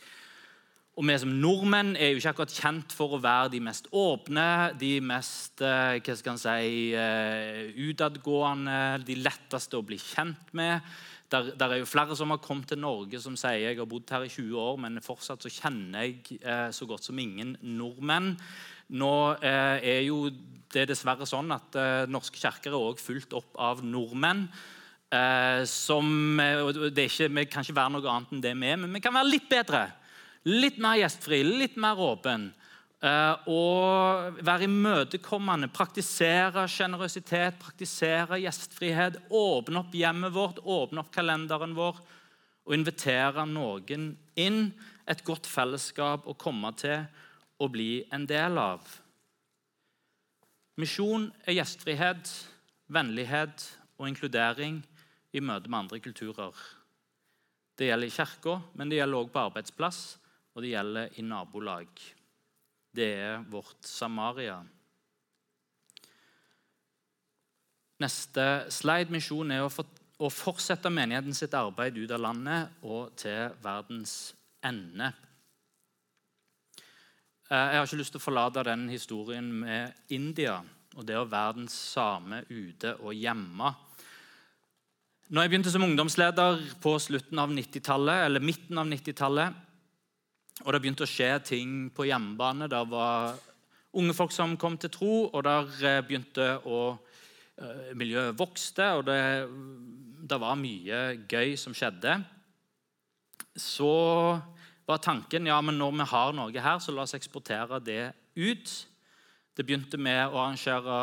og 0.93 1.07
Vi 1.09 1.15
som 1.17 1.31
nordmenn 1.41 1.95
er 1.97 2.11
jo 2.13 2.19
ikke 2.21 2.35
akkurat 2.35 2.53
kjent 2.53 2.93
for 2.93 3.17
å 3.17 3.21
være 3.23 3.55
de 3.55 3.63
mest 3.65 3.87
åpne, 3.97 4.75
de 4.77 4.99
mest 5.01 5.63
eh, 5.65 5.97
hva 6.05 6.17
skal 6.19 6.41
si, 6.41 6.91
eh, 6.93 7.71
utadgående, 7.89 9.01
de 9.07 9.17
letteste 9.25 9.79
å 9.79 9.87
bli 9.89 9.97
kjent 9.97 10.53
med. 10.53 10.85
Der, 11.33 11.49
der, 11.57 11.73
er 11.73 11.81
jo 11.81 11.89
flere 11.89 12.13
som 12.19 12.35
har 12.35 12.43
kommet 12.45 12.69
til 12.69 12.83
Norge 12.83 13.23
som 13.25 13.39
sier 13.41 13.63
jeg 13.63 13.79
har 13.79 13.89
bodd 13.89 14.13
her 14.13 14.27
i 14.27 14.29
20 14.29 14.59
år, 14.61 14.77
men 14.85 15.01
fortsatt 15.01 15.41
så 15.41 15.55
kjenner 15.55 16.05
jeg 16.05 16.37
eh, 16.43 16.69
så 16.77 16.85
godt 16.91 17.09
som 17.09 17.25
ingen 17.25 17.55
nordmenn. 17.65 18.35
Nå 18.93 19.15
er 19.41 20.03
jo 20.05 20.27
det 20.75 20.85
dessverre 20.91 21.25
sånn 21.25 21.49
at 21.55 21.77
norske 22.13 22.37
kirker 22.37 22.75
er 22.75 22.77
også 22.77 23.07
fulgt 23.07 23.33
opp 23.39 23.57
av 23.57 23.81
nordmenn. 23.81 24.45
som, 25.69 26.37
det 26.93 27.07
ikke, 27.09 27.29
Vi 27.33 27.45
kan 27.49 27.65
ikke 27.65 27.79
være 27.79 27.93
noe 27.95 28.13
annet 28.13 28.37
enn 28.37 28.45
det 28.45 28.53
vi 28.53 28.69
er, 28.69 28.77
men 28.77 28.93
vi 28.93 29.01
kan 29.01 29.17
være 29.17 29.33
litt 29.33 29.49
bedre. 29.49 29.87
Litt 30.49 30.79
mer 30.83 30.99
gjestfri, 30.99 31.43
litt 31.47 31.77
mer 31.79 32.01
åpen. 32.03 32.49
Eh, 33.03 33.49
og 33.51 34.39
være 34.47 34.67
imøtekommende, 34.69 35.71
praktisere 35.75 36.69
sjenerøsitet, 36.71 37.59
praktisere 37.63 38.41
gjestfrihet. 38.43 39.21
Åpne 39.31 39.83
opp 39.83 39.95
hjemmet 39.95 40.35
vårt, 40.35 40.63
åpne 40.63 41.03
opp 41.03 41.13
kalenderen 41.15 41.75
vår 41.79 41.99
og 42.63 42.75
invitere 42.75 43.47
noen 43.51 44.13
inn. 44.39 44.65
Et 45.11 45.23
godt 45.27 45.49
fellesskap 45.51 46.27
å 46.31 46.39
komme 46.39 46.71
til 46.79 47.03
og 47.63 47.73
bli 47.75 48.05
en 48.15 48.27
del 48.27 48.59
av. 48.59 48.87
Misjon 50.79 51.29
er 51.47 51.59
gjestfrihet, 51.59 52.31
vennlighet 52.91 53.67
og 53.99 54.09
inkludering 54.09 54.81
i 55.35 55.43
møte 55.43 55.71
med 55.71 55.85
andre 55.85 56.01
kulturer. 56.03 56.55
Det 57.79 57.91
gjelder 57.91 58.11
i 58.11 58.15
kirka, 58.15 58.59
men 58.79 58.91
det 58.91 58.99
gjelder 58.99 59.25
også 59.25 59.35
på 59.35 59.47
arbeidsplass 59.47 60.03
og 60.53 60.63
det 60.63 60.75
gjelder 60.75 61.17
i 61.19 61.25
nabolag. 61.25 61.89
Det 62.93 63.09
er 63.17 63.45
vårt 63.49 63.89
Samaria. 63.89 64.59
Neste 68.03 68.47
slide 68.73 69.15
misjon 69.15 69.53
er 69.55 69.65
å, 69.65 70.31
fortsette 70.33 70.91
menigheten 70.93 71.35
sitt 71.35 71.55
arbeid 71.57 71.97
ut 71.99 72.13
av 72.15 72.21
landet 72.23 72.85
og 72.87 73.15
til 73.19 73.55
verdens 73.63 74.33
ende. 74.63 75.09
Eh, 77.49 77.57
jeg 77.57 77.79
har 77.79 77.89
ikke 77.89 78.01
lyst 78.01 78.15
til 78.17 78.23
å 78.23 78.27
forlate 78.27 78.67
den 78.69 78.87
historien 78.93 79.49
med 79.65 80.13
India 80.15 80.61
og 80.97 81.07
det 81.09 81.17
å 81.17 81.29
være 81.29 81.63
den 81.63 81.71
samme 81.73 82.43
ute 82.51 82.95
og 83.01 83.17
hjemme. 83.17 83.73
Når 85.33 85.47
jeg 85.47 85.53
begynte 85.53 85.73
som 85.73 85.85
ungdomsleder 85.87 86.59
på 86.83 86.93
slutten 87.01 87.41
av 87.41 87.53
90-tallet, 87.55 88.27
eller 88.27 88.45
midten 88.45 88.77
av 88.77 88.91
90-tallet, 88.91 89.61
og 90.61 90.69
det 90.75 90.83
begynte 90.83 91.07
å 91.07 91.11
skje 91.11 91.31
ting 91.49 91.89
på 91.95 92.07
hjemmebane. 92.07 92.69
Det 92.71 92.83
var 92.93 93.39
unge 93.99 94.15
folk 94.17 94.35
som 94.35 94.55
kom 94.61 94.77
til 94.81 94.93
tro, 94.93 95.15
og 95.33 95.41
der 95.47 95.73
eh, 95.89 96.03
begynte 96.05 96.49
å 96.69 96.83
eh, 96.93 97.91
Miljøet 97.99 98.37
vokste, 98.39 98.93
og 98.99 99.07
det, 99.09 99.19
det 100.29 100.39
var 100.41 100.61
mye 100.61 101.03
gøy 101.29 101.57
som 101.61 101.75
skjedde. 101.77 102.21
Så 103.59 103.93
var 104.89 105.03
tanken 105.03 105.49
ja, 105.49 105.59
men 105.65 105.79
når 105.81 105.99
vi 105.99 106.09
har 106.13 106.33
noe 106.37 106.65
her, 106.69 106.81
så 106.83 106.95
la 106.95 107.07
oss 107.07 107.17
eksportere 107.17 107.81
det 107.85 108.13
ut. 108.37 108.73
Det 109.57 109.67
begynte 109.67 110.01
med 110.01 110.29
å 110.29 110.41
arrangere 110.45 111.03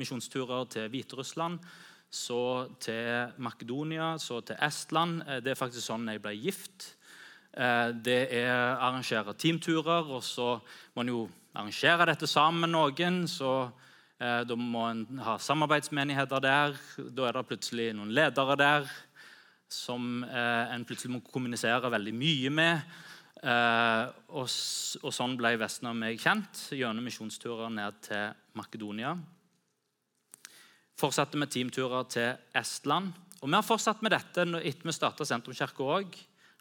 misjonsturer 0.00 0.68
til 0.72 0.90
Hviterussland, 0.92 1.60
så 2.12 2.68
til 2.80 3.32
Makedonia, 3.42 4.14
så 4.20 4.42
til 4.44 4.60
Estland. 4.62 5.22
Eh, 5.26 5.40
det 5.44 5.54
er 5.54 5.60
faktisk 5.60 5.84
sånn 5.84 6.08
jeg 6.10 6.24
ble 6.24 6.36
gift. 6.36 6.95
Eh, 7.56 7.90
det 8.04 8.20
er 8.36 8.76
arrangere 8.84 9.32
teamturer, 9.32 10.10
og 10.12 10.20
så 10.24 10.58
må 10.94 11.04
en 11.04 11.12
jo 11.12 11.22
arrangere 11.56 12.10
dette 12.10 12.28
sammen 12.28 12.66
med 12.66 12.74
noen. 12.74 13.22
så 13.28 13.70
eh, 14.20 14.42
Da 14.44 14.56
må 14.56 14.84
en 14.90 15.22
ha 15.24 15.38
samarbeidsmenigheter 15.40 16.44
der. 16.44 16.76
Da 17.16 17.28
er 17.28 17.38
det 17.38 17.46
plutselig 17.48 17.94
noen 17.96 18.12
ledere 18.12 18.58
der 18.60 18.90
som 19.72 20.22
eh, 20.24 20.74
en 20.74 20.84
plutselig 20.84 21.16
må 21.16 21.22
kommunisere 21.32 21.90
veldig 21.90 22.14
mye 22.14 22.52
med. 22.52 22.96
Og, 23.46 24.48
sånn 24.48 25.34
ble 25.38 25.52
Vestna 25.60 25.90
og 25.92 25.98
meg 26.00 26.16
kjent 26.18 26.62
gjennom 26.72 27.04
misjonsturer 27.04 27.68
ned 27.70 27.98
til 28.02 28.32
Makedonia. 28.56 29.12
Fortsatte 30.96 31.38
med 31.38 31.52
teamturer 31.52 32.08
til 32.10 32.56
Estland. 32.56 33.12
Og 33.42 33.50
Vi 33.50 33.54
har 33.54 33.66
fortsatt 33.68 34.00
med 34.02 34.16
dette 34.16 34.46
etter 34.64 34.88
vi 34.88 34.96
starta 34.96 35.28
Sentrumskirka 35.28 35.84
òg. 35.84 36.16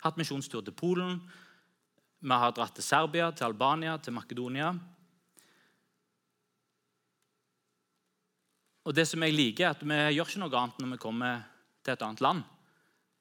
Hatt 0.06 0.20
misjonstur 0.22 0.62
til 0.62 0.76
Polen. 0.78 1.16
Vi 2.22 2.36
har 2.38 2.52
dratt 2.54 2.76
til 2.78 2.86
Serbia, 2.86 3.32
til 3.34 3.48
Albania, 3.48 3.96
til 3.98 4.14
Makedonia. 4.14 4.68
Og 8.86 8.94
det 8.94 9.08
som 9.10 9.24
jeg 9.26 9.34
liker, 9.34 9.66
er 9.66 9.74
at 9.74 9.82
Vi 9.82 9.96
gjør 10.14 10.30
ikke 10.30 10.44
noe 10.44 10.60
annet 10.60 10.78
når 10.80 10.92
vi 10.92 11.02
kommer 11.02 11.42
til 11.82 11.94
et 11.94 12.06
annet 12.06 12.22
land. 12.22 12.44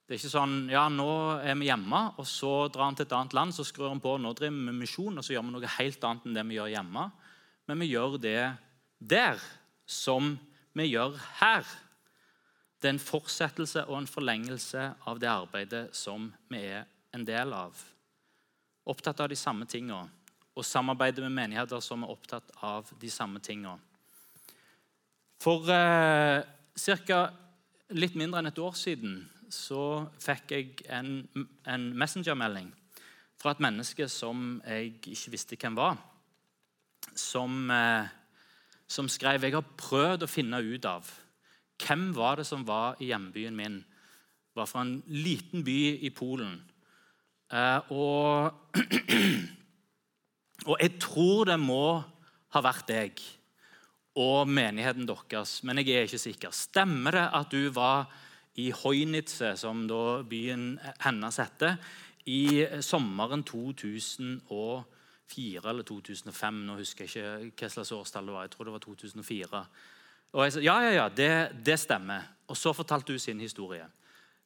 Det 0.05 0.13
er 0.13 0.21
ikke 0.21 0.35
sånn 0.35 0.69
ja, 0.69 0.83
nå 0.93 1.09
er 1.41 1.57
vi 1.57 1.71
hjemme, 1.71 2.03
og 2.21 2.27
så 2.29 2.69
drar 2.69 2.91
han 2.91 2.99
til 2.99 3.07
et 3.07 3.17
annet 3.17 3.33
land, 3.33 3.55
så 3.57 3.65
skrur 3.65 3.89
han 3.89 4.05
på, 4.05 4.19
nå 4.21 4.35
driver 4.37 4.53
vi 4.53 4.67
med 4.67 4.77
misjon, 4.83 5.17
og 5.17 5.25
så 5.25 5.33
gjør 5.33 5.47
vi 5.47 5.55
noe 5.55 5.77
helt 5.79 6.05
annet 6.05 6.27
enn 6.27 6.37
det 6.37 6.45
vi 6.51 6.59
gjør 6.59 6.73
hjemme. 6.75 7.07
Men 7.65 7.81
vi 7.81 7.89
gjør 7.95 8.19
det 8.21 8.41
der 9.01 9.41
som 9.89 10.35
vi 10.77 10.91
gjør 10.91 11.17
her. 11.41 11.65
Det 12.85 12.91
er 12.91 12.99
en 12.99 13.01
fortsettelse 13.01 13.87
og 13.89 13.97
en 13.97 14.07
forlengelse 14.07 14.81
av 15.09 15.17
det 15.17 15.29
arbeidet 15.31 15.87
som 15.97 16.27
vi 16.53 16.59
er 16.69 16.83
en 17.17 17.23
del 17.25 17.55
av. 17.57 17.79
Opptatt 18.85 19.23
av 19.25 19.31
de 19.33 19.39
samme 19.41 19.65
tingene. 19.65 20.11
Og 20.53 20.67
samarbeider 20.69 21.25
med 21.25 21.33
menigheter 21.33 21.81
som 21.81 22.05
er 22.05 22.13
opptatt 22.13 22.53
av 22.61 22.93
de 23.01 23.09
samme 23.09 23.41
tingene. 23.41 23.79
For 25.41 25.65
eh, 25.73 26.45
ca. 27.09 27.23
litt 27.97 28.21
mindre 28.21 28.45
enn 28.45 28.53
et 28.53 28.61
år 28.61 28.77
siden 28.77 29.17
så 29.49 30.05
fikk 30.21 30.53
jeg 30.53 30.85
en, 30.93 31.23
en 31.65 31.91
messengermelding 31.97 32.69
fra 33.41 33.57
et 33.57 33.65
menneske 33.65 34.13
som 34.13 34.61
jeg 34.61 34.99
ikke 35.09 35.39
visste 35.39 35.57
hvem 35.57 35.81
var. 35.81 35.97
Som, 37.17 37.71
eh, 37.73 38.13
som 38.85 39.09
skrev 39.09 39.49
jeg 39.49 39.57
har 39.57 39.77
prøvd 39.89 40.29
å 40.29 40.35
finne 40.37 40.61
ut 40.61 40.93
av 40.93 41.24
hvem 41.85 42.15
var 42.17 42.37
det 42.41 42.47
som 42.49 42.65
var 42.67 42.97
i 43.01 43.07
hjembyen 43.13 43.57
min. 43.57 43.85
Var 44.55 44.67
fra 44.71 44.81
en 44.87 45.03
liten 45.11 45.65
by 45.67 45.79
i 46.07 46.11
Polen. 46.15 46.63
Eh, 47.53 47.81
og, 47.93 48.53
og 50.71 50.77
jeg 50.81 50.93
tror 51.03 51.45
det 51.51 51.59
må 51.61 52.03
ha 52.55 52.61
vært 52.63 52.87
deg 52.89 53.19
og 54.15 54.47
menigheten 54.47 55.09
deres, 55.11 55.63
men 55.67 55.83
jeg 55.83 55.91
er 55.91 56.07
ikke 56.07 56.23
sikker. 56.23 56.55
Stemmer 56.55 57.11
det 57.17 57.27
at 57.35 57.51
du 57.51 57.67
var 57.75 58.07
i 58.63 58.71
Hoinitze, 58.71 59.57
som 59.59 59.91
da 59.91 60.23
byen 60.23 60.79
hennes 61.03 61.35
heter, 61.43 61.75
i 62.31 62.63
sommeren 62.81 63.43
2004 63.45 65.71
eller 65.71 65.83
2005. 65.83 66.55
Nå 66.69 66.75
husker 66.79 67.05
jeg 67.11 67.51
ikke 67.51 67.67
hva 67.67 67.71
slags 67.75 67.93
årstall 67.93 68.27
det 68.31 68.35
var. 68.37 68.43
Jeg 68.47 68.53
tror 68.55 68.65
det 68.69 68.77
var 68.77 68.85
2004. 68.87 69.67
Og 70.35 70.43
jeg 70.45 70.57
sa 70.57 70.63
ja, 70.65 70.79
ja, 70.83 70.95
ja, 70.99 71.09
det, 71.09 71.33
det 71.67 71.79
stemmer. 71.79 72.27
Og 72.51 72.59
så 72.59 72.75
fortalte 72.77 73.15
hun 73.15 73.23
sin 73.23 73.41
historie. 73.41 73.87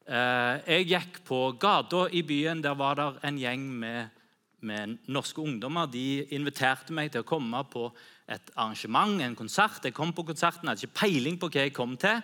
Eh, 0.05 0.61
jeg 0.77 0.89
gikk 0.93 1.23
på 1.27 1.41
gata 1.61 2.07
i 2.13 2.23
byen. 2.25 2.61
Der 2.65 2.77
var 2.79 2.99
det 2.99 3.09
en 3.29 3.41
gjeng 3.41 3.65
med, 3.81 4.13
med 4.61 4.99
norske 5.09 5.41
ungdommer. 5.41 5.89
De 5.91 6.27
inviterte 6.37 6.95
meg 6.97 7.13
til 7.13 7.25
å 7.25 7.29
komme 7.29 7.65
på 7.73 7.89
et 8.29 8.53
arrangement, 8.57 9.17
en 9.25 9.37
konsert. 9.37 9.81
Jeg 9.85 9.97
kom 9.97 10.13
på 10.13 10.27
konserten, 10.29 10.69
hadde 10.69 10.85
ikke 10.85 11.01
peiling 11.07 11.41
på 11.41 11.49
hva 11.49 11.65
jeg 11.65 11.75
kom 11.77 11.97
til. 12.01 12.21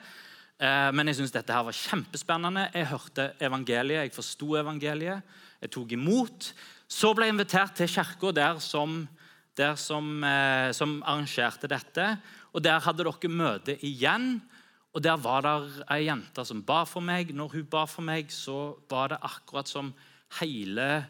Eh, 0.61 0.91
men 0.95 1.09
jeg 1.09 1.19
syntes 1.19 1.35
dette 1.35 1.57
her 1.57 1.67
var 1.67 1.77
kjempespennende. 1.77 2.69
Jeg 2.77 2.91
hørte 2.93 3.31
evangeliet, 3.43 4.05
jeg 4.05 4.15
forsto 4.15 4.55
evangeliet. 4.61 5.37
Jeg 5.65 5.73
tok 5.75 5.97
imot. 5.97 6.53
Så 6.89 7.15
ble 7.17 7.27
jeg 7.29 7.35
invitert 7.35 7.77
til 7.81 7.91
kirka 7.91 8.33
der, 8.37 8.61
som, 8.63 9.03
der 9.57 9.77
som, 9.81 10.09
eh, 10.25 10.71
som, 10.77 10.99
arrangerte 11.03 11.71
dette. 11.71 12.15
Og 12.55 12.63
Der 12.63 12.81
hadde 12.81 13.05
dere 13.05 13.31
møte 13.31 13.77
igjen. 13.85 14.39
Og 14.95 15.03
Der 15.03 15.19
var 15.19 15.43
det 15.43 15.85
ei 15.91 16.07
jente 16.07 16.45
som 16.47 16.63
ba 16.63 16.85
for 16.87 17.03
meg. 17.03 17.35
Når 17.35 17.57
hun 17.57 17.67
ba 17.67 17.85
for 17.91 18.03
meg, 18.07 18.31
så 18.31 18.77
var 18.89 19.11
det 19.11 19.23
akkurat 19.23 19.69
som 19.69 19.93
hele 20.41 21.07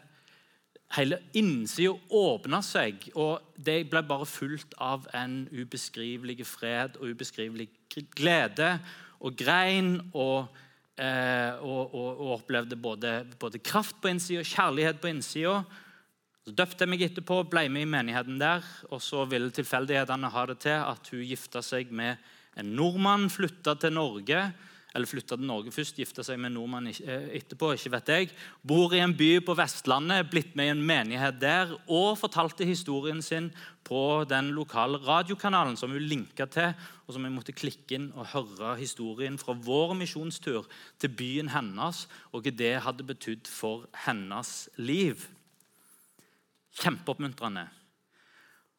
Hele 0.93 1.17
innsida 1.33 1.95
åpna 2.13 2.59
seg, 2.63 3.07
og 3.17 3.41
det 3.57 3.87
ble 3.89 4.03
bare 4.05 4.27
fulgt 4.29 4.75
av 4.77 5.07
en 5.17 5.47
ubeskrivelig 5.49 6.45
fred 6.45 6.99
og 7.01 7.09
ubeskrivelig 7.09 7.65
glede 8.15 8.75
og 9.19 9.33
grein 9.39 9.97
og, 10.13 10.53
eh, 11.01 11.57
og, 11.57 11.89
og, 11.89 12.21
og 12.21 12.31
opplevde 12.37 12.77
både, 12.77 13.15
både, 13.41 13.59
kraft 13.59 13.97
på 14.01 14.13
innsida 14.13 14.43
og 14.43 14.51
kjærlighet 14.51 15.01
på 15.01 15.11
innsida. 15.11 15.57
Så 16.45 16.53
døpte 16.53 16.85
jeg 16.85 16.91
meg 16.91 17.01
etterpå, 17.01 17.39
ble 17.49 17.65
med 17.73 17.87
i 17.87 17.89
menigheten 17.89 18.37
der. 18.37 18.65
Og 18.93 19.01
så 19.01 19.23
ville 19.29 19.49
tilfeldighetene 19.53 20.29
ha 20.29 20.45
det 20.51 20.59
til 20.67 20.77
at 20.77 21.09
hun 21.09 21.25
gifta 21.25 21.63
seg 21.65 21.89
med 21.89 22.21
en 22.55 22.69
nordmann, 22.77 23.31
flytta 23.33 23.73
til 23.81 23.95
Norge 23.97 24.43
eller 24.95 25.09
flytta 25.09 25.35
til 25.35 25.47
Norge 25.49 25.73
først, 25.75 25.97
gifta 25.99 26.23
seg 26.23 26.39
med 26.39 26.53
en 26.53 26.55
nordmann 26.55 26.87
eh, 26.87 27.27
etterpå. 27.35 27.73
ikke 27.75 27.91
vet 27.97 28.11
jeg, 28.13 28.29
Bor 28.63 28.93
i 28.95 29.01
en 29.03 29.15
by 29.17 29.41
på 29.43 29.55
Vestlandet, 29.57 30.29
blitt 30.31 30.55
med 30.55 30.69
i 30.69 30.71
en 30.71 30.85
menighet 30.87 31.39
der 31.41 31.73
og 31.91 32.15
fortalte 32.21 32.67
historien 32.67 33.21
sin 33.25 33.51
på 33.85 34.23
den 34.29 34.53
lokale 34.55 35.01
radiokanalen 35.03 35.75
som 35.77 35.91
hun 35.91 36.07
linka 36.07 36.47
til, 36.47 36.71
og 37.05 37.13
som 37.13 37.27
jeg 37.27 37.35
måtte 37.35 37.57
klikke 37.57 37.99
inn 37.99 38.09
og 38.15 38.31
høre 38.31 38.77
historien 38.79 39.37
fra 39.41 39.57
vår 39.67 39.93
misjonstur 39.99 40.69
til 41.01 41.11
byen 41.11 41.51
hennes, 41.51 42.05
og 42.31 42.45
hva 42.45 42.55
det 42.55 42.75
hadde 42.87 43.05
betydd 43.11 43.51
for 43.51 43.89
hennes 44.07 44.69
liv. 44.79 45.27
Kjempeoppmuntrende. 46.75 47.65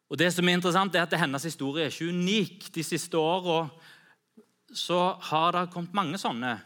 Og 0.07 0.19
det 0.19 0.29
som 0.31 0.47
er 0.47 0.57
interessant 0.57 0.95
er 0.95 1.03
at 1.03 1.19
Hennes 1.19 1.43
historie 1.43 1.87
er 1.87 1.91
ikke 1.91 2.13
unik. 2.13 2.69
De 2.75 2.83
siste 2.85 3.19
åra 3.19 3.65
har 5.31 5.55
det 5.55 5.69
kommet 5.73 5.95
mange 5.95 6.19
sånne 6.21 6.57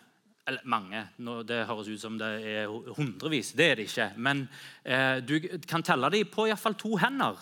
eller 0.48 0.66
mange, 0.66 1.08
Det 1.46 1.68
høres 1.68 1.88
ut 1.88 2.02
som 2.02 2.18
det 2.18 2.28
er 2.44 2.68
hundrevis. 2.68 3.54
Det 3.54 3.66
er 3.66 3.76
det 3.76 3.86
ikke. 3.88 4.12
Men 4.18 4.50
eh, 4.84 5.22
du 5.22 5.40
kan 5.68 5.84
telle 5.84 6.10
dem 6.10 6.28
på 6.28 6.48
iallfall 6.48 6.76
to 6.76 6.98
hender. 6.98 7.38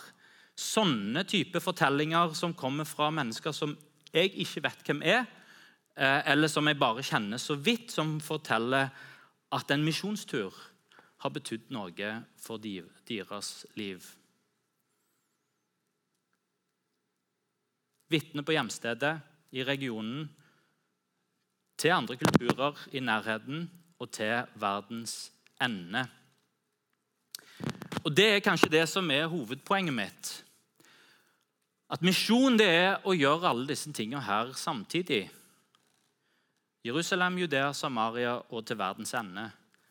Sånne 0.54 1.24
type 1.24 1.60
fortellinger 1.60 2.34
som 2.34 2.54
kommer 2.54 2.84
fra 2.84 3.10
mennesker 3.10 3.52
som 3.52 3.76
jeg 4.12 4.34
ikke 4.44 4.62
vet 4.62 4.84
hvem 4.84 5.02
er, 5.02 5.24
eh, 5.96 6.20
eller 6.30 6.48
som 6.48 6.66
jeg 6.68 6.78
bare 6.78 7.02
kjenner 7.02 7.38
så 7.38 7.56
vidt, 7.56 7.90
som 7.90 8.20
forteller 8.20 8.90
at 9.50 9.70
en 9.70 9.84
misjonstur 9.84 10.54
har 11.20 11.32
betydd 11.34 11.68
noe 11.74 12.10
for 12.40 12.60
deres 12.60 13.50
liv. 13.76 14.04
Vitner 18.10 18.42
på 18.42 18.56
hjemstedet 18.56 19.18
i 19.54 19.64
regionen 19.66 20.24
til 21.78 21.94
andre 21.94 22.16
kulturer 22.20 22.80
i 22.92 23.00
nærheten 23.00 23.68
og 24.00 24.10
til 24.10 24.48
verdens 24.60 25.32
ende. 25.62 26.06
Og 28.04 28.16
Det 28.16 28.26
er 28.34 28.44
kanskje 28.44 28.72
det 28.72 28.88
som 28.88 29.10
er 29.10 29.28
hovedpoenget 29.28 29.94
mitt. 29.94 30.30
At 31.90 32.02
misjon 32.02 32.56
det 32.58 32.68
er 32.68 33.04
å 33.04 33.12
gjøre 33.12 33.50
alle 33.50 33.68
disse 33.68 33.92
tingene 33.92 34.22
her 34.22 34.52
samtidig. 34.54 35.28
Jerusalem, 36.84 37.38
Judea, 37.38 37.72
Samaria 37.72 38.38
og 38.48 38.66
til 38.66 38.78
verdens 38.78 39.12
ende. 39.14 39.50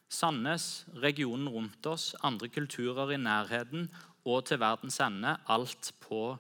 Sandnes, 0.10 0.86
regionen 1.04 1.50
rundt 1.50 1.86
oss, 1.86 2.16
andre 2.26 2.50
kulturer 2.50 3.14
i 3.14 3.18
nærheten 3.22 3.90
og 4.26 4.46
til 4.50 4.60
verdens 4.60 5.00
ende. 5.06 5.36
Alt 5.48 5.92
på 6.02 6.38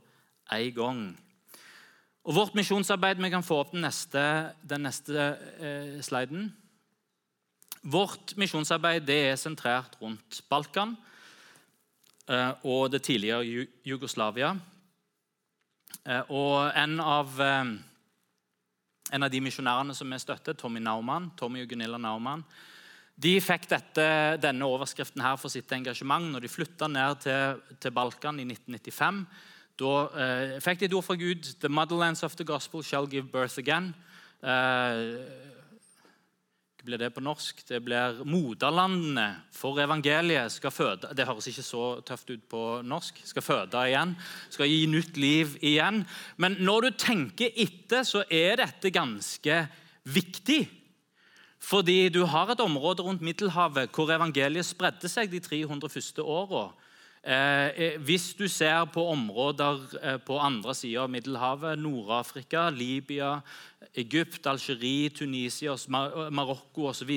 en 0.51 0.73
gang. 0.73 1.03
Og 2.23 2.35
Vårt 2.35 2.55
misjonsarbeid 2.55 3.21
Vi 3.21 3.29
kan 3.29 3.43
få 3.43 3.61
opp 3.63 3.71
den 3.71 3.85
neste, 3.85 4.53
den 4.69 4.81
neste 4.81 5.37
eh, 5.59 6.01
sliden. 6.01 6.49
Vårt 7.83 8.35
misjonsarbeid 8.37 9.05
det 9.07 9.19
er 9.29 9.37
sentrert 9.39 9.95
rundt 10.01 10.41
Balkan 10.49 10.97
eh, 12.27 12.51
og 12.63 12.91
det 12.91 13.03
tidligere 13.03 13.67
Jugoslavia. 13.85 14.55
Eh, 16.05 16.21
og 16.29 16.71
en 16.75 16.99
av, 16.99 17.39
eh, 17.41 17.71
en 19.13 19.23
av 19.23 19.31
de 19.31 19.41
misjonærene 19.41 19.95
som 19.95 20.09
vi 20.11 20.19
støtter, 20.19 20.53
Tommy 20.53 20.79
Naumann, 20.79 21.31
Tommy 21.37 21.63
og 21.63 21.69
Gunilla 21.69 21.97
Naumann, 21.97 22.43
de 23.19 23.35
fikk 23.43 23.67
dette, 23.67 24.05
denne 24.39 24.67
overskriften 24.67 25.23
her 25.25 25.35
for 25.39 25.51
sitt 25.51 25.71
engasjement 25.75 26.31
når 26.31 26.45
de 26.45 26.51
flytta 26.51 26.87
ned 26.87 27.23
til, 27.25 27.59
til 27.83 27.91
Balkan 27.95 28.39
i 28.39 28.47
1995. 28.47 29.25
Da 29.79 29.91
eh, 30.23 30.55
fikk 30.63 30.79
de 30.81 30.87
et 30.89 30.95
ord 30.95 31.05
fra 31.07 31.17
Gud. 31.19 31.51
The 31.59 31.71
motherlands 31.71 32.23
of 32.23 32.35
the 32.39 32.47
gospel 32.47 32.83
shall 32.83 33.07
give 33.11 33.31
birth 33.31 33.59
again. 33.59 33.93
Eh, 34.39 35.19
blir 36.83 36.99
det 37.01 37.11
på 37.11 37.23
norsk? 37.23 37.59
Det 37.67 37.81
blir 37.83 38.21
moderlandene 38.23 39.27
for 39.51 39.77
evangeliet 39.83 40.53
skal 40.53 40.71
føde 40.71 41.11
Det 41.11 41.25
høres 41.27 41.49
ikke 41.51 41.65
så 41.65 41.83
tøft 42.07 42.31
ut 42.31 42.47
på 42.49 42.63
norsk. 42.87 43.19
Skal 43.27 43.43
føde 43.43 43.83
igjen. 43.91 44.15
Skal 44.49 44.71
gi 44.71 44.85
nytt 44.87 45.19
liv 45.19 45.57
igjen. 45.59 46.05
Men 46.37 46.55
når 46.63 46.87
du 46.87 46.99
tenker 47.03 47.51
etter, 47.51 48.07
så 48.07 48.23
er 48.31 48.61
dette 48.63 48.95
ganske 48.95 49.63
viktig. 50.07 50.61
Fordi 51.59 52.07
du 52.09 52.23
har 52.25 52.51
et 52.51 52.61
område 52.63 53.03
rundt 53.03 53.21
Middelhavet 53.21 53.91
hvor 53.93 54.11
evangeliet 54.15 54.67
spredde 54.67 55.11
seg 55.11 55.31
de 55.31 55.41
300 55.43 55.91
første 55.91 56.23
åra. 56.23 56.69
Eh, 57.19 57.97
hvis 57.99 58.31
du 58.39 58.45
ser 58.47 58.85
på 58.93 59.03
områder 59.11 59.81
eh, 59.99 60.19
på 60.23 60.37
andre 60.39 60.71
sida 60.73 61.03
av 61.03 61.11
Middelhavet, 61.11 61.75
Nord-Afrika, 61.79 62.69
Libya, 62.71 63.41
Egypt, 63.99 64.47
Algerie, 64.47 65.09
Tunisia, 65.11 65.75
Mar 65.91 66.31
Marokko 66.31 66.87
osv. 66.93 67.11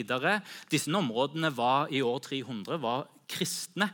Disse 0.70 0.90
områdene 0.90 1.52
var 1.55 1.87
i 1.94 2.02
år 2.02 2.18
300 2.18 2.81
var 2.83 3.07
kristne. 3.31 3.92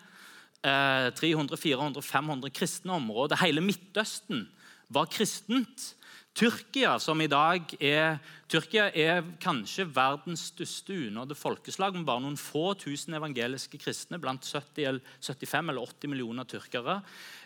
Eh, 0.65 1.13
300, 1.13 1.61
400, 1.61 2.03
500 2.03 2.51
kristne 2.57 2.97
områder. 2.97 3.37
Hele 3.45 3.61
Midtøsten 3.61 4.47
var 4.89 5.13
kristent. 5.13 5.93
Tyrkia, 6.39 6.93
som 7.03 7.19
i 7.19 7.27
dag 7.27 7.73
er, 7.83 8.21
Tyrkia 8.47 8.85
er 8.95 9.25
kanskje 9.43 9.89
verdens 9.91 10.45
største 10.53 10.95
unådde 11.09 11.35
folkeslag 11.35 11.97
med 11.97 12.05
bare 12.07 12.23
noen 12.23 12.37
få 12.39 12.77
tusen 12.79 13.17
evangeliske 13.19 13.81
kristne 13.83 14.21
blant 14.23 14.47
70, 14.47 15.01
75 15.19 15.73
eller 15.73 15.83
80 15.83 16.13
millioner 16.13 16.47
tyrkere. 16.47 17.01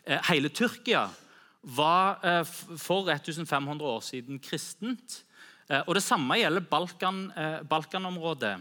Eh, 0.04 0.20
hele 0.28 0.50
Tyrkia 0.52 1.06
var 1.72 2.20
eh, 2.20 2.42
for 2.44 3.08
1500 3.08 3.88
år 3.94 4.04
siden 4.04 4.42
kristent. 4.44 5.22
Eh, 5.70 5.80
og 5.86 5.94
Det 5.96 6.04
samme 6.04 6.36
gjelder 6.42 6.68
Balkan, 6.68 7.22
Balkanområdet, 7.68 8.58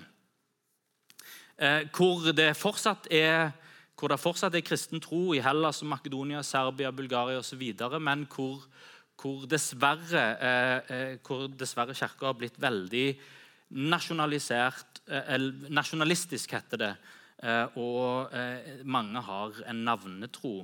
hvor 1.91 2.32
det 2.34 2.54
fortsatt 2.58 3.12
er 3.12 3.52
hvor 4.00 4.10
det 4.10 4.17
fortsatt 4.17 4.56
er 4.58 4.63
kristen 4.65 5.04
tro 5.04 5.36
i 5.36 5.44
Hellas, 5.44 5.84
Makedonia, 5.86 6.39
Serbia, 6.41 6.89
Bulgaria 6.89 7.38
osv., 7.38 7.62
men 8.02 8.24
hvor 8.32 8.63
hvor 9.21 9.45
dessverre, 9.49 10.23
eh, 10.41 11.15
eh, 11.15 11.47
dessverre 11.57 11.95
kirka 11.97 12.31
har 12.31 12.38
blitt 12.38 12.57
veldig 12.62 13.07
nasjonalisert 13.71 15.01
eh, 15.07 15.38
Nasjonalistisk, 15.69 16.55
heter 16.57 16.81
det. 16.81 16.93
Eh, 17.41 17.77
og 17.77 18.34
eh, 18.38 18.81
mange 18.86 19.21
har 19.25 19.62
en 19.69 19.86
navnetro. 19.86 20.62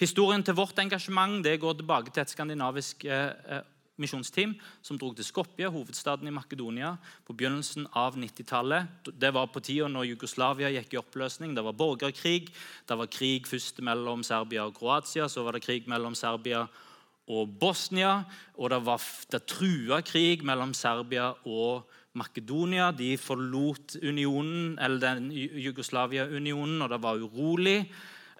Historien 0.00 0.42
til 0.42 0.56
vårt 0.56 0.78
engasjement 0.78 1.42
det 1.44 1.60
går 1.60 1.78
tilbake 1.78 2.12
til 2.12 2.22
et 2.22 2.30
skandinavisk 2.30 3.04
eh, 3.04 3.62
misjonsteam 4.00 4.54
som 4.82 4.98
dro 4.98 5.12
til 5.14 5.26
Skopje, 5.26 5.68
hovedstaden 5.70 6.26
i 6.26 6.34
Makedonia, 6.34 6.94
på 7.26 7.34
begynnelsen 7.34 7.86
av 7.94 8.18
90-tallet. 8.18 9.10
Det 9.10 9.30
var 9.34 9.50
på 9.52 9.62
tida 9.62 9.90
når 9.90 10.08
Jugoslavia 10.12 10.70
gikk 10.74 10.94
i 10.94 11.00
oppløsning. 11.02 11.54
Det 11.54 11.62
var 11.66 11.78
borgerkrig. 11.78 12.50
Det 12.86 12.98
var 12.98 13.10
krig 13.10 13.46
først 13.50 13.78
mellom 13.86 14.24
Serbia 14.26 14.66
og 14.66 14.74
Kroatia, 14.78 15.28
så 15.28 15.46
var 15.46 15.54
det 15.54 15.66
krig 15.66 15.86
mellom 15.90 16.16
Serbia 16.18 16.64
og 16.64 16.82
og 17.28 17.54
Bosnia. 17.60 18.22
Og 18.58 18.70
det 18.72 18.80
var 18.86 19.02
det 19.32 19.44
trua 19.50 20.00
krig 20.04 20.44
mellom 20.46 20.74
Serbia 20.76 21.32
og 21.44 21.90
Makedonia. 22.14 22.90
De 22.92 23.14
forlot 23.18 23.96
unionen, 24.02 24.78
eller 24.78 25.14
den 25.14 25.30
Jugoslavia-unionen, 25.32 26.82
og 26.82 26.90
det 26.90 27.02
var 27.02 27.22
urolig. 27.22 27.78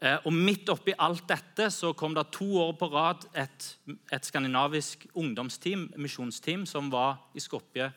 Eh, 0.03 0.19
og 0.27 0.33
Midt 0.33 0.69
oppi 0.69 0.93
alt 0.99 1.27
dette 1.31 1.71
så 1.73 1.93
kom 1.97 2.15
det 2.15 2.27
to 2.35 2.49
år 2.61 2.75
på 2.79 2.91
rad 2.93 3.29
et, 3.35 3.71
et 4.13 4.27
skandinavisk 4.27 5.07
ungdomsteam, 5.15 5.89
misjonsteam 5.97 6.67
som 6.67 6.91
var 6.93 7.31
i 7.35 7.41
Skopje 7.41 7.93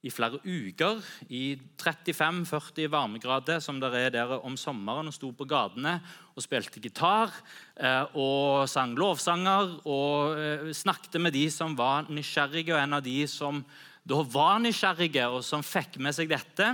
i 0.00 0.10
flere 0.12 0.38
uker 0.40 1.02
i 1.28 1.58
35-40 1.76 2.88
varmegrader 2.88 3.60
som 3.60 3.80
det 3.82 3.90
er 3.98 4.14
der 4.14 4.32
om 4.38 4.56
sommeren, 4.56 5.10
og 5.10 5.16
sto 5.16 5.28
på 5.36 5.44
gatene 5.48 5.98
og 6.32 6.44
spilte 6.44 6.80
gitar 6.80 7.32
eh, 7.76 8.06
og 8.16 8.64
sang 8.70 8.94
lovsanger 8.96 9.74
og 9.84 10.40
eh, 10.40 10.70
snakket 10.76 11.20
med 11.20 11.36
de 11.36 11.44
som 11.52 11.76
var 11.76 12.08
nysgjerrige. 12.08 12.72
Og 12.72 12.80
en 12.80 12.96
av 12.96 13.04
de 13.04 13.18
som 13.28 13.60
da 14.08 14.22
var 14.24 14.62
nysgjerrige, 14.64 15.26
og 15.28 15.44
som 15.44 15.64
fikk 15.64 15.98
med 16.00 16.16
seg 16.16 16.30
dette, 16.32 16.72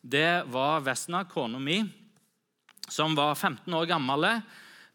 det 0.00 0.44
var 0.52 0.84
Vesna, 0.84 1.24
kona 1.28 1.60
mi, 1.60 1.80
som 2.90 3.16
var 3.16 3.34
15 3.34 3.72
år 3.72 3.88
gammel 3.88 4.26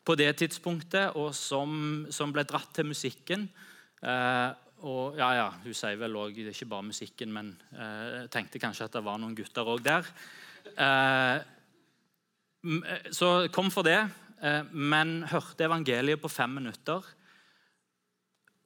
på 0.06 0.14
det 0.20 0.30
tidspunktet, 0.38 1.18
og 1.18 1.34
som, 1.34 2.06
som 2.14 2.34
ble 2.34 2.46
dratt 2.46 2.70
til 2.78 2.92
musikken. 2.92 3.48
Eh, 4.06 4.50
og 4.84 5.16
ja, 5.18 5.30
ja, 5.38 5.50
Hun 5.64 5.76
sier 5.76 5.98
vel 6.00 6.18
òg 6.20 6.38
ikke 6.42 6.68
bare 6.68 6.90
musikken, 6.90 7.32
men 7.32 7.54
eh, 7.72 8.26
tenkte 8.32 8.60
kanskje 8.60 8.90
at 8.90 8.98
det 8.98 9.04
var 9.06 9.20
noen 9.22 9.36
gutter 9.38 9.68
òg 9.72 9.84
der. 9.86 10.08
Eh, 10.76 11.38
eh, 12.66 13.08
så 13.16 13.48
kom 13.54 13.72
for 13.72 13.88
det, 13.88 14.02
men 14.76 15.24
hørte 15.32 15.64
evangeliet 15.66 16.20
på 16.22 16.30
fem 16.30 16.52
minutter. 16.60 17.02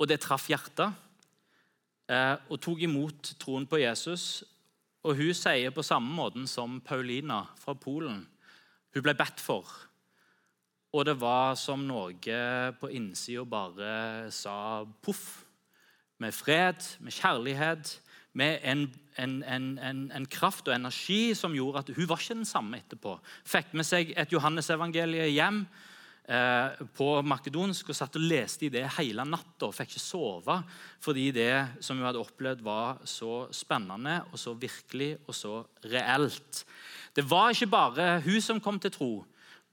Og 0.02 0.08
det 0.10 0.18
traff 0.20 0.50
hjertet. 0.50 0.92
Og 2.50 2.58
tok 2.60 2.82
imot 2.84 3.30
troen 3.40 3.68
på 3.70 3.78
Jesus. 3.80 4.42
Og 5.06 5.16
hun 5.16 5.38
sier 5.38 5.72
på 5.72 5.86
samme 5.86 6.10
måten 6.12 6.50
som 6.50 6.82
Paulina 6.84 7.44
fra 7.62 7.78
Polen. 7.80 8.26
Hun 8.92 9.06
ble 9.06 9.14
bedt 9.16 9.40
for. 9.40 9.70
Og 10.90 11.06
det 11.06 11.16
var 11.22 11.54
som 11.56 11.86
noe 11.88 12.42
på 12.82 12.92
innsida 12.98 13.46
bare 13.48 13.94
sa 14.36 14.58
poff 15.06 15.46
med 16.20 16.36
fred, 16.36 16.86
med 17.00 17.16
kjærlighet, 17.16 18.00
med 18.38 18.60
en, 18.64 18.86
en, 19.18 19.44
en, 19.44 20.12
en, 20.16 20.26
kraft 20.30 20.68
og 20.70 20.76
energi 20.76 21.34
som 21.36 21.56
gjorde 21.56 21.82
at 21.82 21.94
hun 21.96 22.10
var 22.10 22.22
ikke 22.22 22.38
den 22.42 22.48
samme 22.48 22.80
etterpå. 22.80 23.16
Fikk 23.48 23.74
med 23.78 23.88
seg 23.88 24.14
et 24.14 24.36
Johannes-evangelie 24.36 25.26
hjem 25.34 25.64
eh, 26.30 26.84
på 26.96 27.10
makedonsk 27.26 27.90
og 27.90 27.98
satt 27.98 28.20
og 28.20 28.28
leste 28.30 28.68
i 28.68 28.72
det 28.74 28.86
hele 29.00 29.26
natta 29.28 29.70
og 29.70 29.76
fikk 29.76 29.96
ikke 29.96 30.04
sove 30.04 30.60
fordi 31.02 31.30
det 31.36 31.52
som 31.82 31.98
hun 31.98 32.08
hadde 32.08 32.22
opplevd, 32.22 32.64
var 32.64 33.02
så 33.08 33.48
spennende 33.56 34.22
og 34.30 34.38
så 34.40 34.54
virkelig 34.60 35.16
og 35.26 35.36
så 35.36 35.56
reelt. 35.90 36.64
Det 37.16 37.26
var 37.26 37.52
ikke 37.52 37.74
bare 37.74 38.10
hun 38.26 38.42
som 38.44 38.62
kom 38.64 38.80
til 38.80 38.94
tro 38.94 39.14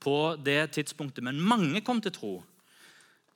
på 0.01 0.19
det 0.45 0.73
tidspunktet, 0.77 1.25
men 1.25 1.41
mange 1.41 1.83
kom 1.85 2.01
til 2.01 2.15
tro 2.15 2.37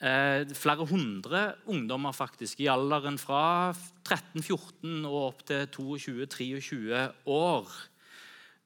eh, 0.00 0.48
flere 0.56 0.86
hundre 0.88 1.44
ungdommer 1.70 2.16
faktisk, 2.16 2.60
i 2.60 2.70
alderen 2.72 3.18
fra 3.20 3.72
13-14 4.08 5.06
og 5.06 5.22
opp 5.22 5.46
til 5.48 5.68
22-23 5.76 7.06
år. 7.30 7.72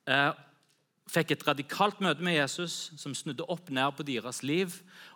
Eh, 0.08 0.32
fikk 1.14 1.34
et 1.34 1.44
radikalt 1.46 2.00
møte 2.02 2.24
med 2.24 2.36
Jesus 2.36 2.90
som 2.98 3.14
snudde 3.14 3.46
opp 3.52 3.68
ned 3.74 3.92
på 3.96 4.06
deres 4.06 4.40
liv. 4.46 4.72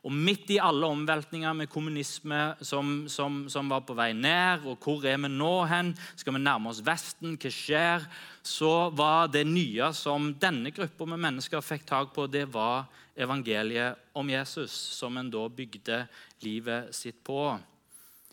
Og 0.06 0.12
midt 0.14 0.50
i 0.54 0.60
alle 0.62 0.86
omveltninger 0.86 1.56
med 1.56 1.70
kommunisme 1.72 2.40
som, 2.60 3.06
som, 3.10 3.40
som, 3.50 3.70
var 3.72 3.82
på 3.86 3.96
vei 3.98 4.12
ned, 4.16 4.66
og 4.68 4.78
hvor 4.84 5.04
er 5.08 5.18
vi 5.24 5.30
nå 5.32 5.54
hen? 5.70 5.94
Skal 6.16 6.36
vi 6.36 6.44
nærme 6.44 6.70
oss 6.70 6.82
Vesten? 6.84 7.38
Hva 7.40 7.52
skjer? 7.52 8.06
Så 8.46 8.72
var 8.96 9.32
det 9.32 9.46
nye 9.48 9.90
som 9.96 10.30
denne 10.40 10.72
gruppa 10.76 11.08
med 11.08 11.22
mennesker 11.24 11.64
fikk 11.64 11.88
tak 11.88 12.14
på, 12.14 12.28
det 12.30 12.46
var 12.52 12.86
evangeliet 13.18 13.98
om 14.16 14.30
Jesus, 14.30 14.72
som 14.72 15.16
en 15.18 15.30
da 15.30 15.44
bygde 15.50 16.04
livet 16.44 16.94
sitt 16.94 17.20
på. 17.26 17.42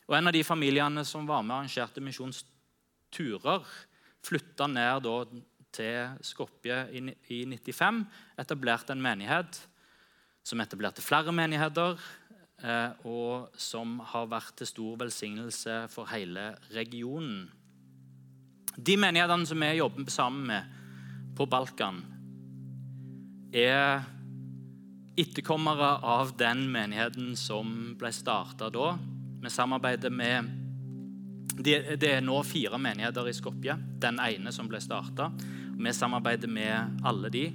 Og 0.05 0.15
En 0.15 0.27
av 0.27 0.33
de 0.33 0.43
familiene 0.43 1.03
som 1.05 1.25
var 1.25 1.41
med 1.41 1.55
og 1.55 1.59
arrangerte 1.63 2.03
misjonsturer, 2.03 3.65
flytta 4.25 4.67
ned 4.67 5.09
til 5.75 6.19
Skopje 6.21 6.85
i 6.93 7.01
1995, 7.01 8.05
etablerte 8.41 8.93
en 8.93 9.01
menighet 9.01 9.65
som 10.45 10.61
etablerte 10.61 11.01
flere 11.01 11.33
menigheter, 11.33 11.97
eh, 12.61 12.91
og 13.05 13.49
som 13.57 13.97
har 14.11 14.27
vært 14.29 14.59
til 14.59 14.69
stor 14.69 14.97
velsignelse 15.01 15.85
for 15.89 16.09
hele 16.13 16.51
regionen. 16.75 17.47
De 18.77 18.97
menighetene 18.99 19.47
som 19.49 19.61
vi 19.63 19.71
jobber 19.79 20.11
sammen 20.11 20.45
med 20.51 21.35
på 21.37 21.47
Balkan, 21.49 22.03
er 23.55 24.03
etterkommere 25.17 25.97
av 26.04 26.34
den 26.38 26.65
menigheten 26.71 27.36
som 27.39 27.95
ble 27.99 28.12
starta 28.13 28.69
da. 28.73 28.95
Vi 29.43 29.51
samarbeider 29.51 30.12
med 30.12 30.49
det, 31.56 32.04
er 32.04 32.23
nå 32.23 32.41
fire 32.43 32.80
menigheter 32.82 33.30
i 33.30 33.36
Skopje. 33.36 33.78
Den 34.01 34.19
ene 34.19 34.51
som 34.51 34.67
ble 34.67 34.82
starta. 34.84 35.30
Vi 35.75 35.93
samarbeider 35.93 36.51
med 36.51 36.99
alle 37.08 37.32
de. 37.32 37.45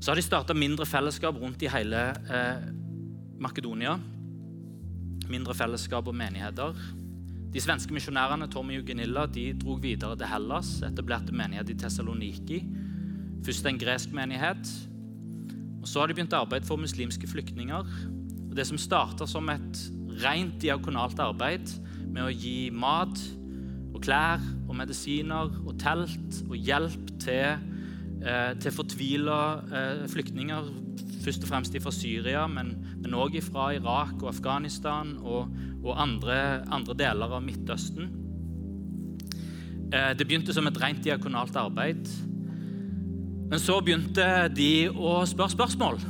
Så 0.00 0.12
har 0.12 0.20
de 0.20 0.26
starta 0.26 0.54
mindre 0.54 0.86
fellesskap 0.86 1.38
rundt 1.40 1.62
i 1.64 1.70
hele 1.72 2.02
eh, 2.30 2.66
Makedonia. 3.42 3.96
Mindre 5.32 5.56
fellesskap 5.56 6.06
og 6.10 6.14
menigheter. 6.14 6.78
De 7.54 7.62
svenske 7.62 7.94
misjonærene 7.94 8.50
Tommy 8.50 8.80
og 8.80 8.86
Gunilla 8.86 9.26
de 9.30 9.52
dro 9.58 9.76
videre 9.80 10.18
til 10.18 10.26
Hellas, 10.26 10.76
etablerte 10.82 11.34
menighet 11.34 11.70
i 11.70 11.78
Tessaloniki. 11.78 12.60
Først 13.46 13.66
en 13.70 13.78
gresk 13.78 14.14
menighet, 14.14 14.70
og 15.84 15.88
Så 15.88 16.00
har 16.00 16.08
de 16.08 16.16
begynt 16.16 16.32
arbeid 16.32 16.64
for 16.64 16.80
muslimske 16.80 17.28
flyktninger. 17.28 17.84
Og 18.48 18.56
Det 18.56 18.66
som 18.66 18.78
starta 18.80 19.26
som 19.28 19.48
et 19.52 19.80
rent 20.24 20.56
diakonalt 20.62 21.20
arbeid 21.20 21.68
med 22.08 22.24
å 22.24 22.32
gi 22.32 22.70
mat 22.70 23.20
og 23.92 24.00
klær 24.00 24.40
og 24.68 24.76
medisiner 24.78 25.52
og 25.66 25.76
telt 25.78 26.40
og 26.48 26.56
hjelp 26.56 27.12
til, 27.20 27.60
eh, 28.24 28.54
til 28.56 28.72
fortvila 28.72 29.38
eh, 29.68 30.08
flyktninger, 30.08 30.72
først 31.24 31.44
og 31.44 31.48
fremst 31.52 31.76
fra 31.82 31.92
Syria, 31.92 32.46
men 32.46 32.74
òg 33.14 33.36
fra 33.44 33.72
Irak 33.74 34.22
og 34.22 34.30
Afghanistan 34.32 35.18
og, 35.22 35.52
og 35.84 36.00
andre, 36.00 36.64
andre, 36.72 36.94
deler 36.94 37.36
av 37.36 37.42
Midtøsten. 37.44 38.08
Eh, 39.92 40.12
det 40.16 40.26
begynte 40.26 40.54
som 40.54 40.66
et 40.66 40.80
rent 40.80 41.04
diakonalt 41.04 41.56
arbeid. 41.56 42.08
Men 43.54 43.60
så 43.62 43.76
begynte 43.86 44.24
de 44.50 44.88
å 44.90 45.20
spørre 45.30 45.52
spørsmål. 45.52 46.00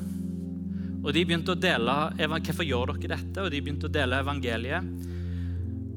Og 1.04 1.10
de 1.12 1.24
begynte 1.28 1.52
å 1.52 1.58
dele 1.60 1.92
hvorfor 2.16 2.64
gjør 2.64 2.94
dere 2.94 3.18
dette, 3.18 3.42
og 3.42 3.50
de 3.52 3.60
begynte 3.60 3.90
å 3.90 3.92
dele 3.92 4.20
evangeliet. 4.24 4.88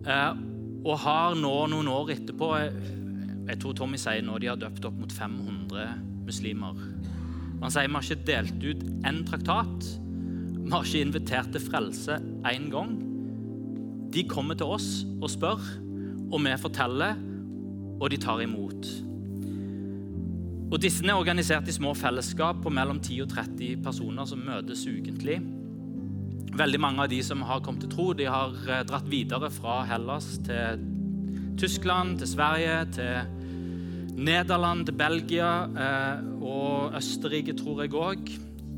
Eh, 0.03 0.41
og 0.83 0.99
har 1.05 1.39
nå 1.39 1.53
noen 1.71 1.87
år 1.91 2.11
etterpå 2.17 2.49
Jeg 2.59 3.61
tror 3.63 3.79
Tommy 3.79 3.95
sier 3.95 4.27
nå 4.27 4.35
de 4.43 4.51
har 4.51 4.59
døpt 4.59 4.89
opp 4.91 4.99
mot 4.99 5.15
500 5.15 5.87
muslimer. 6.27 6.83
Han 7.63 7.71
sier 7.71 7.87
vi 7.87 7.95
har 7.95 8.11
ikke 8.11 8.27
delt 8.33 8.67
ut 8.67 8.85
én 9.07 9.23
traktat. 9.31 9.89
Vi 10.51 10.67
har 10.75 10.83
ikke 10.83 11.07
invitert 11.07 11.55
til 11.55 11.63
frelse 11.63 12.19
én 12.51 12.67
gang. 12.75 12.91
De 14.11 14.27
kommer 14.27 14.59
til 14.59 14.75
oss 14.75 14.91
og 15.21 15.31
spør, 15.31 15.63
og 16.27 16.41
vi 16.43 16.59
forteller, 16.59 17.15
og 18.01 18.09
de 18.11 18.25
tar 18.27 18.43
imot. 18.43 19.06
Og 20.67 20.81
Disse 20.83 21.05
er 21.07 21.15
organisert 21.15 21.69
i 21.71 21.73
små 21.75 21.93
fellesskap 21.95 22.59
på 22.63 22.71
mellom 22.75 22.97
10 22.99 23.21
og 23.23 23.29
30 23.31 23.79
personer 23.85 24.27
som 24.27 24.41
møtes 24.43 24.81
ukentlig. 24.83 25.37
Veldig 26.59 26.79
mange 26.83 27.05
av 27.05 27.11
de 27.11 27.21
som 27.23 27.43
har 27.47 27.61
kommet 27.63 27.85
til 27.85 27.93
tro, 27.93 28.09
de 28.17 28.25
har 28.27 28.55
eh, 28.67 28.83
dratt 28.87 29.07
videre 29.07 29.47
fra 29.53 29.79
Hellas 29.87 30.33
til 30.43 30.81
Tyskland, 31.57 32.17
til 32.19 32.31
Sverige, 32.33 32.81
til 32.97 34.17
Nederland, 34.17 34.83
til 34.89 34.97
Belgia 34.99 35.51
eh, 35.71 36.25
og 36.43 36.97
Østerrike, 36.99 37.55
tror 37.55 37.85
jeg 37.85 37.93
òg. 37.95 38.31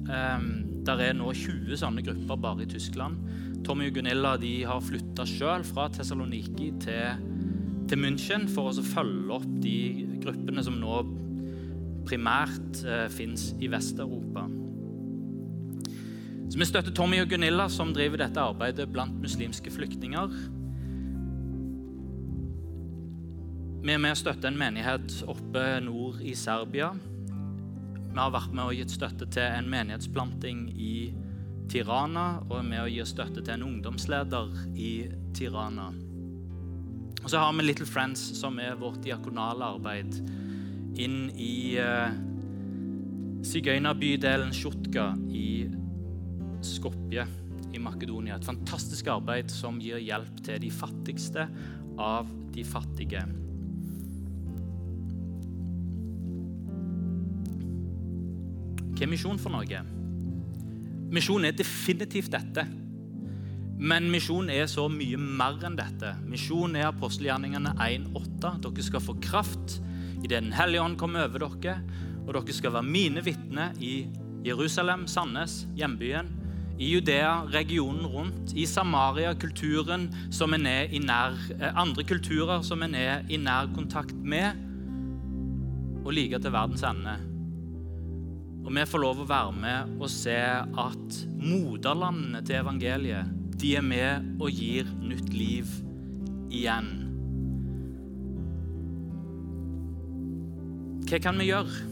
Eh, 0.06 0.46
der 0.86 1.02
er 1.08 1.18
nå 1.18 1.32
20 1.34 1.80
sånne 1.82 2.04
grupper 2.06 2.44
bare 2.44 2.68
i 2.68 2.70
Tyskland. 2.70 3.18
Tommy 3.66 3.90
og 3.90 3.98
Gunilla 3.98 4.36
de 4.38 4.60
har 4.70 4.86
flytta 4.86 5.26
sjøl 5.28 5.66
fra 5.66 5.88
Tessaloniki 5.96 6.70
til, 6.86 7.26
til 7.90 8.04
München 8.06 8.46
for 8.52 8.70
å 8.70 8.86
følge 8.86 9.40
opp 9.40 9.50
de 9.66 9.80
gruppene 10.22 10.62
som 10.66 10.78
nå 10.78 11.02
primært 12.10 12.82
eh, 12.86 13.06
fins 13.14 13.52
i 13.62 13.70
Vest-Europa. 13.72 14.48
Så 16.50 16.58
Vi 16.58 16.66
støtter 16.66 16.94
Tommy 16.96 17.20
og 17.22 17.30
Gunilla, 17.30 17.68
som 17.70 17.94
driver 17.94 18.24
dette 18.24 18.42
arbeidet 18.42 18.90
blant 18.90 19.20
muslimske 19.22 19.70
flyktninger. 19.70 20.34
Vi 23.80 23.94
er 23.94 24.02
med 24.02 24.16
å 24.16 24.20
støtte 24.20 24.50
en 24.50 24.58
menighet 24.60 25.22
oppe 25.30 25.62
nord 25.86 26.20
i 26.26 26.34
Serbia. 26.36 26.90
Vi 28.10 28.18
har 28.18 28.34
vært 28.34 28.52
med 28.52 28.66
og 28.66 28.76
gitt 28.76 28.92
støtte 28.92 29.30
til 29.30 29.46
en 29.46 29.70
menighetsplanting 29.70 30.66
i 30.74 30.94
Tirana, 31.70 32.42
og 32.50 32.58
er 32.58 32.66
med 32.66 32.82
å 32.82 32.90
gi 32.90 33.06
støtte 33.06 33.44
til 33.44 33.54
en 33.54 33.68
ungdomsleder 33.70 34.50
i 34.74 34.92
Tirana. 35.38 35.92
Og 37.22 37.30
så 37.30 37.40
har 37.44 37.54
vi 37.54 37.68
Little 37.68 37.86
Friends, 37.86 38.24
som 38.40 38.58
er 38.60 38.80
vårt 38.80 39.04
diakonale 39.06 39.76
arbeid 39.78 40.18
inn 41.00 41.30
i 41.40 41.78
uh, 41.80 42.12
sigøynerbydelen 43.46 44.52
Sjutka 44.56 45.14
i 45.32 45.68
Skopje 46.66 47.26
i 47.74 47.82
Makedonia. 47.82 48.38
Et 48.38 48.48
fantastisk 48.48 49.08
arbeid 49.12 49.52
som 49.54 49.80
gir 49.82 50.02
hjelp 50.04 50.42
til 50.46 50.60
de 50.64 50.72
fattigste 50.74 51.46
av 52.00 52.28
de 52.54 52.66
fattige. 52.68 53.24
Hva 59.00 59.06
er 59.06 59.12
misjon 59.14 59.40
for 59.40 59.56
noe? 59.56 59.84
Misjon 61.10 61.48
er 61.48 61.56
definitivt 61.56 62.34
dette. 62.36 62.66
Men 63.80 64.10
misjon 64.12 64.50
er 64.52 64.66
så 64.68 64.90
mye 64.92 65.16
mer 65.16 65.62
enn 65.64 65.78
dette. 65.80 66.12
Misjon 66.28 66.76
er 66.76 66.90
apostelgjerningene 66.90 67.78
1,8. 67.80 68.58
Dere 68.66 68.84
skal 68.84 69.06
få 69.06 69.16
kraft 69.24 69.78
idet 70.24 70.44
Den 70.44 70.54
hellige 70.54 70.84
ånd 70.84 70.98
kommer 71.00 71.26
over 71.28 71.46
dere, 71.48 71.80
og 72.28 72.34
dere 72.36 72.54
skal 72.54 72.76
være 72.76 72.88
mine 72.88 73.24
vitner 73.26 73.74
i 73.80 74.08
Jerusalem, 74.46 75.08
Sandnes, 75.08 75.66
hjembyen, 75.76 76.30
i 76.80 76.94
Judea, 76.94 77.44
regionen 77.52 78.06
rundt, 78.08 78.54
i 78.56 78.66
Samaria, 78.66 79.34
kulturen 79.36 80.08
som 80.32 80.54
en 80.56 80.66
er 80.66 80.94
i 80.96 81.02
nær, 81.04 81.36
eh, 81.60 81.74
andre 81.76 82.06
kulturer 82.08 82.64
som 82.64 82.84
en 82.84 82.96
er 82.96 83.26
i 83.28 83.38
nær 83.38 83.68
kontakt 83.76 84.16
med, 84.16 84.56
og 86.06 86.14
like 86.14 86.40
til 86.40 86.52
verdens 86.56 86.84
ende. 86.88 87.18
Og 88.64 88.72
vi 88.76 88.86
får 88.86 89.02
lov 89.04 89.20
å 89.20 89.28
være 89.28 89.52
med 89.60 90.00
og 90.00 90.10
se 90.10 90.38
at 90.38 91.20
moderlandene 91.36 92.42
til 92.46 92.62
evangeliet 92.62 93.36
de 93.60 93.76
er 93.76 93.84
med 93.84 94.40
og 94.40 94.52
gir 94.56 94.88
nytt 95.02 95.34
liv 95.34 95.68
igjen. 96.50 97.09
Hva 101.10 101.18
kan 101.18 101.40
vi 101.42 101.48
gjøre? 101.48 101.86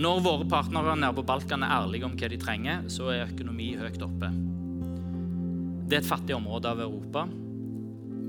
Når 0.00 0.22
våre 0.24 0.46
partnere 0.48 0.94
nede 0.96 1.12
på 1.18 1.24
Balkan 1.28 1.66
er 1.66 1.74
ærlige 1.74 2.08
om 2.08 2.14
hva 2.16 2.30
de 2.32 2.38
trenger, 2.40 2.86
så 2.88 3.10
er 3.12 3.26
økonomi 3.26 3.74
høyt 3.76 4.00
oppe. 4.00 4.30
Det 5.84 5.98
er 5.98 6.00
et 6.00 6.08
fattig 6.08 6.38
område 6.38 6.72
av 6.72 6.80
Europa. 6.80 7.26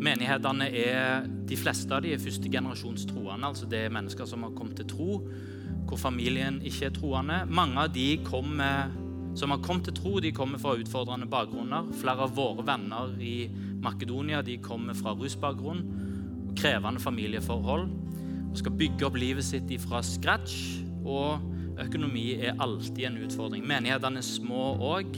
Menighetene 0.03 0.67
er, 0.67 1.31
De 1.47 1.55
fleste 1.55 1.95
av 1.95 2.03
de 2.03 2.11
er 2.11 2.19
førstegenerasjons 2.19 3.07
troende. 3.07 3.47
altså 3.47 3.65
Det 3.65 3.85
er 3.85 3.95
mennesker 3.95 4.27
som 4.27 4.43
har 4.43 4.51
kommet 4.51 4.75
til 4.75 4.91
tro, 4.91 5.21
hvor 5.87 5.97
familien 5.97 6.59
ikke 6.59 6.89
er 6.89 6.97
troende. 6.99 7.45
Mange 7.47 7.79
av 7.79 7.93
de 7.93 8.17
kommer, 8.25 8.91
som 9.33 9.55
har 9.55 9.63
kommet 9.63 9.85
til 9.85 9.95
tro, 9.95 10.19
de 10.19 10.35
kommer 10.35 10.59
fra 10.59 10.75
utfordrende 10.75 11.31
bakgrunner. 11.31 11.87
Flere 11.93 12.27
av 12.27 12.35
våre 12.35 12.67
venner 12.67 13.15
i 13.21 13.47
Makedonia 13.79 14.41
de 14.43 14.57
kommer 14.57 14.93
fra 14.93 15.15
rusbakgrunn 15.15 16.11
krevende 16.57 17.01
familieforhold 17.01 17.87
og 18.53 18.59
skal 18.59 18.75
bygge 18.77 19.07
opp 19.07 19.17
livet 19.17 19.45
sitt 19.45 19.71
fra 19.81 20.03
scratch. 20.05 20.83
Og 21.03 21.41
økonomi 21.81 22.33
er 22.37 22.59
alltid 22.61 23.07
en 23.07 23.21
utfordring. 23.25 23.65
Menighetene 23.67 24.21
er 24.21 24.27
små 24.27 24.73
òg. 24.93 25.17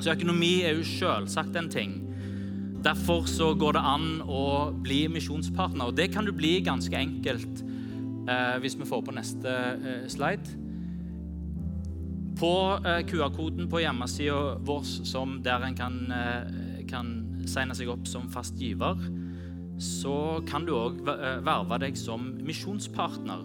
Så 0.00 0.14
økonomi 0.14 0.62
er 0.64 0.78
jo 0.78 0.86
selvsagt 0.88 1.56
en 1.56 1.70
ting. 1.70 2.00
Derfor 2.84 3.28
så 3.28 3.52
går 3.56 3.76
det 3.76 3.84
an 3.84 4.08
å 4.28 4.72
bli 4.84 5.04
misjonspartner. 5.12 5.88
Og 5.88 5.96
det 5.96 6.10
kan 6.12 6.26
du 6.26 6.32
bli 6.36 6.58
ganske 6.64 6.96
enkelt 6.98 7.62
eh, 8.28 8.56
hvis 8.60 8.76
vi 8.80 8.88
får 8.88 9.04
på 9.06 9.14
neste 9.16 9.52
eh, 9.52 10.06
slide. 10.12 10.60
På 12.40 12.52
eh, 12.82 13.00
QR-koden 13.08 13.70
på 13.70 13.80
hjemmesida 13.84 14.58
vår 14.66 14.84
der 15.44 15.68
en 15.68 15.78
kan, 15.78 16.00
eh, 16.12 16.82
kan 16.90 17.14
signe 17.46 17.76
seg 17.76 17.92
opp 17.92 18.08
som 18.10 18.28
fast 18.32 18.58
giver, 18.60 18.98
så 19.80 20.40
kan 20.48 20.66
du 20.66 20.74
òg 20.76 21.02
eh, 21.10 21.40
verve 21.44 21.80
deg 21.82 21.98
som 21.98 22.30
misjonspartner. 22.46 23.44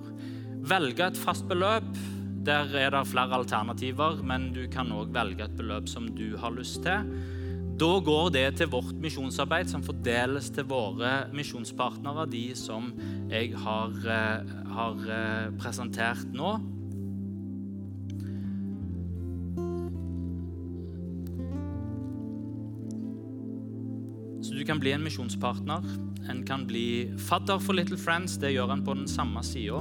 Velge 0.70 1.10
et 1.10 1.20
fast 1.20 1.48
beløp. 1.50 1.90
Der 2.46 2.72
er 2.78 2.94
det 2.94 3.04
flere 3.10 3.36
alternativer, 3.42 4.22
men 4.26 4.50
du 4.56 4.64
kan 4.72 4.92
òg 4.96 5.12
velge 5.14 5.46
et 5.46 5.58
beløp 5.58 5.90
som 5.92 6.08
du 6.16 6.38
har 6.40 6.56
lyst 6.56 6.82
til. 6.86 7.10
Da 7.80 7.92
går 8.04 8.34
det 8.36 8.48
til 8.60 8.68
vårt 8.74 8.98
misjonsarbeid, 9.00 9.70
som 9.72 9.84
fordeles 9.86 10.50
til 10.52 10.66
våre 10.68 11.30
misjonspartnere, 11.36 12.26
de 12.28 12.50
som 12.58 12.92
jeg 13.32 13.54
har, 13.56 13.96
eh, 14.04 14.52
har 14.76 15.08
eh, 15.08 15.48
presentert 15.62 16.28
nå. 16.36 16.58
Du 24.60 24.66
kan 24.68 24.80
bli 24.82 24.92
en 24.92 25.04
misjonspartner. 25.04 25.86
En 26.30 26.44
kan 26.48 26.66
bli 26.68 27.10
fadder 27.30 27.62
for 27.64 27.74
Little 27.78 27.98
Friends. 27.98 28.38
Det 28.42 28.52
gjør 28.54 28.74
en 28.76 28.86
på 28.86 28.94
den 28.98 29.08
samme 29.08 29.44
sida. 29.46 29.80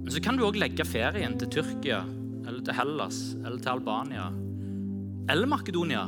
Men 0.00 0.12
så 0.14 0.22
kan 0.22 0.38
du 0.38 0.46
òg 0.46 0.58
legge 0.58 0.86
ferien 0.86 1.36
til 1.38 1.50
Tyrkia 1.58 2.04
eller 2.46 2.62
til 2.66 2.74
Hellas 2.74 3.18
eller 3.44 3.58
til 3.60 3.74
Albania 3.76 4.30
eller 5.30 5.46
Makedonia. 5.46 6.06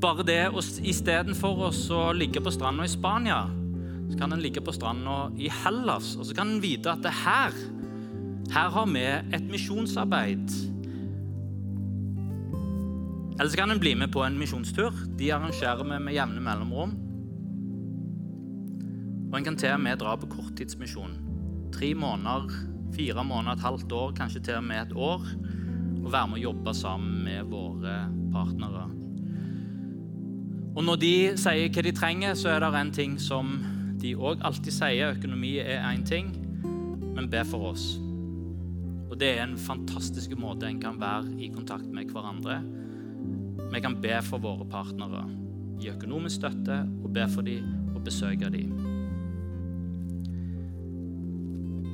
Bare 0.00 0.24
det 0.24 0.38
istedenfor 0.88 1.66
å 1.68 2.02
ligge 2.16 2.40
på 2.40 2.52
stranda 2.54 2.86
i 2.86 2.92
Spania, 2.92 3.42
så 4.10 4.16
kan 4.16 4.32
en 4.32 4.40
ligge 4.40 4.62
på 4.64 4.72
stranda 4.72 5.26
i 5.36 5.50
Hellas. 5.60 6.14
Og 6.16 6.24
så 6.28 6.36
kan 6.36 6.54
en 6.54 6.62
vite 6.62 6.88
at 6.92 7.04
det 7.04 7.12
her, 7.20 7.56
her 8.54 8.72
har 8.72 8.88
vi 8.88 9.04
et 9.36 9.50
misjonsarbeid 9.52 10.48
eller 13.40 13.50
så 13.50 13.56
kan 13.56 13.70
en 13.70 13.78
bli 13.80 13.94
med 13.96 14.12
på 14.12 14.20
en 14.22 14.38
misjonstur. 14.38 14.92
De 15.18 15.30
arrangerer 15.32 15.84
vi 15.84 15.98
med 16.04 16.12
jevne 16.12 16.42
mellomrom. 16.44 16.90
Og 19.30 19.36
en 19.38 19.44
kan 19.46 19.54
til 19.56 19.72
og 19.72 19.80
med 19.80 19.96
dra 19.96 20.12
på 20.20 20.28
korttidsmisjon. 20.28 21.14
Tre 21.72 21.94
måneder, 21.96 22.50
fire 22.92 23.24
måneder, 23.24 23.56
et 23.56 23.64
halvt 23.64 23.92
år, 23.96 24.12
kanskje 24.18 24.42
til 24.44 24.58
og 24.58 24.66
med 24.66 24.82
et 24.82 24.92
år. 24.92 25.24
Og 26.02 26.12
være 26.12 26.28
med 26.28 26.36
å 26.36 26.42
jobbe 26.42 26.74
sammen 26.76 27.22
med 27.24 27.48
våre 27.48 27.94
partnere. 28.34 28.82
Og 30.76 30.84
når 30.84 31.00
de 31.00 31.14
sier 31.40 31.72
hva 31.72 31.86
de 31.86 31.94
trenger, 31.96 32.36
så 32.36 32.52
er 32.52 32.60
det 32.60 32.70
en 32.76 32.92
ting 32.92 33.16
som 33.16 33.54
de 34.04 34.12
òg 34.20 34.44
alltid 34.44 34.76
sier. 34.82 35.14
Økonomi 35.16 35.54
er 35.64 35.80
én 35.88 36.04
ting, 36.04 36.28
men 37.16 37.32
be 37.32 37.40
for 37.48 37.72
oss. 37.72 37.94
Og 39.08 39.16
det 39.16 39.32
er 39.38 39.46
en 39.46 39.56
fantastisk 39.56 40.36
måte 40.36 40.68
en 40.68 40.84
kan 40.84 41.00
være 41.00 41.40
i 41.40 41.48
kontakt 41.56 41.88
med 41.88 42.12
hverandre 42.12 42.60
Vi 43.70 43.80
kan 43.80 44.00
be 44.02 44.16
for 44.26 44.42
våre 44.42 44.66
partnere, 44.70 45.24
gi 45.80 45.92
økonomisk 45.92 46.40
støtte 46.40 46.80
og 47.04 47.12
be 47.14 47.26
for 47.30 47.46
dem 47.46 47.94
og 47.94 48.02
besøke 48.04 48.50
dem. 48.52 48.72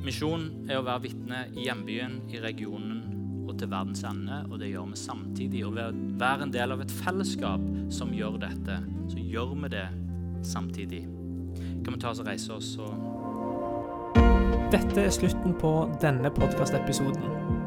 Misjon 0.07 0.47
er 0.71 0.79
å 0.79 0.85
være 0.87 1.03
vitne 1.03 1.43
i 1.51 1.65
hjembyen, 1.67 2.21
i 2.31 2.39
regionen 2.39 3.03
og 3.47 3.57
til 3.59 3.69
verdens 3.71 4.05
ende. 4.07 4.39
Og 4.51 4.59
det 4.61 4.71
gjør 4.71 4.87
vi 4.91 4.99
samtidig. 5.01 5.65
Og 5.67 5.75
ved 5.75 5.91
å 5.91 6.15
være 6.21 6.47
en 6.47 6.53
del 6.55 6.75
av 6.75 6.83
et 6.83 6.93
fellesskap 7.03 7.63
som 7.93 8.13
gjør 8.15 8.39
dette, 8.45 8.79
så 9.11 9.19
gjør 9.19 9.55
vi 9.63 9.71
det 9.75 9.87
samtidig. 10.47 11.03
Kan 11.83 11.93
vi 11.95 11.99
ta 11.99 12.13
oss 12.13 12.23
og 12.23 12.31
reise 12.31 12.55
oss 12.55 12.73
og 12.83 13.13
Dette 14.67 14.99
er 14.99 15.13
slutten 15.15 15.53
på 15.55 15.69
denne 16.01 16.27
podkastepisoden. 16.35 17.66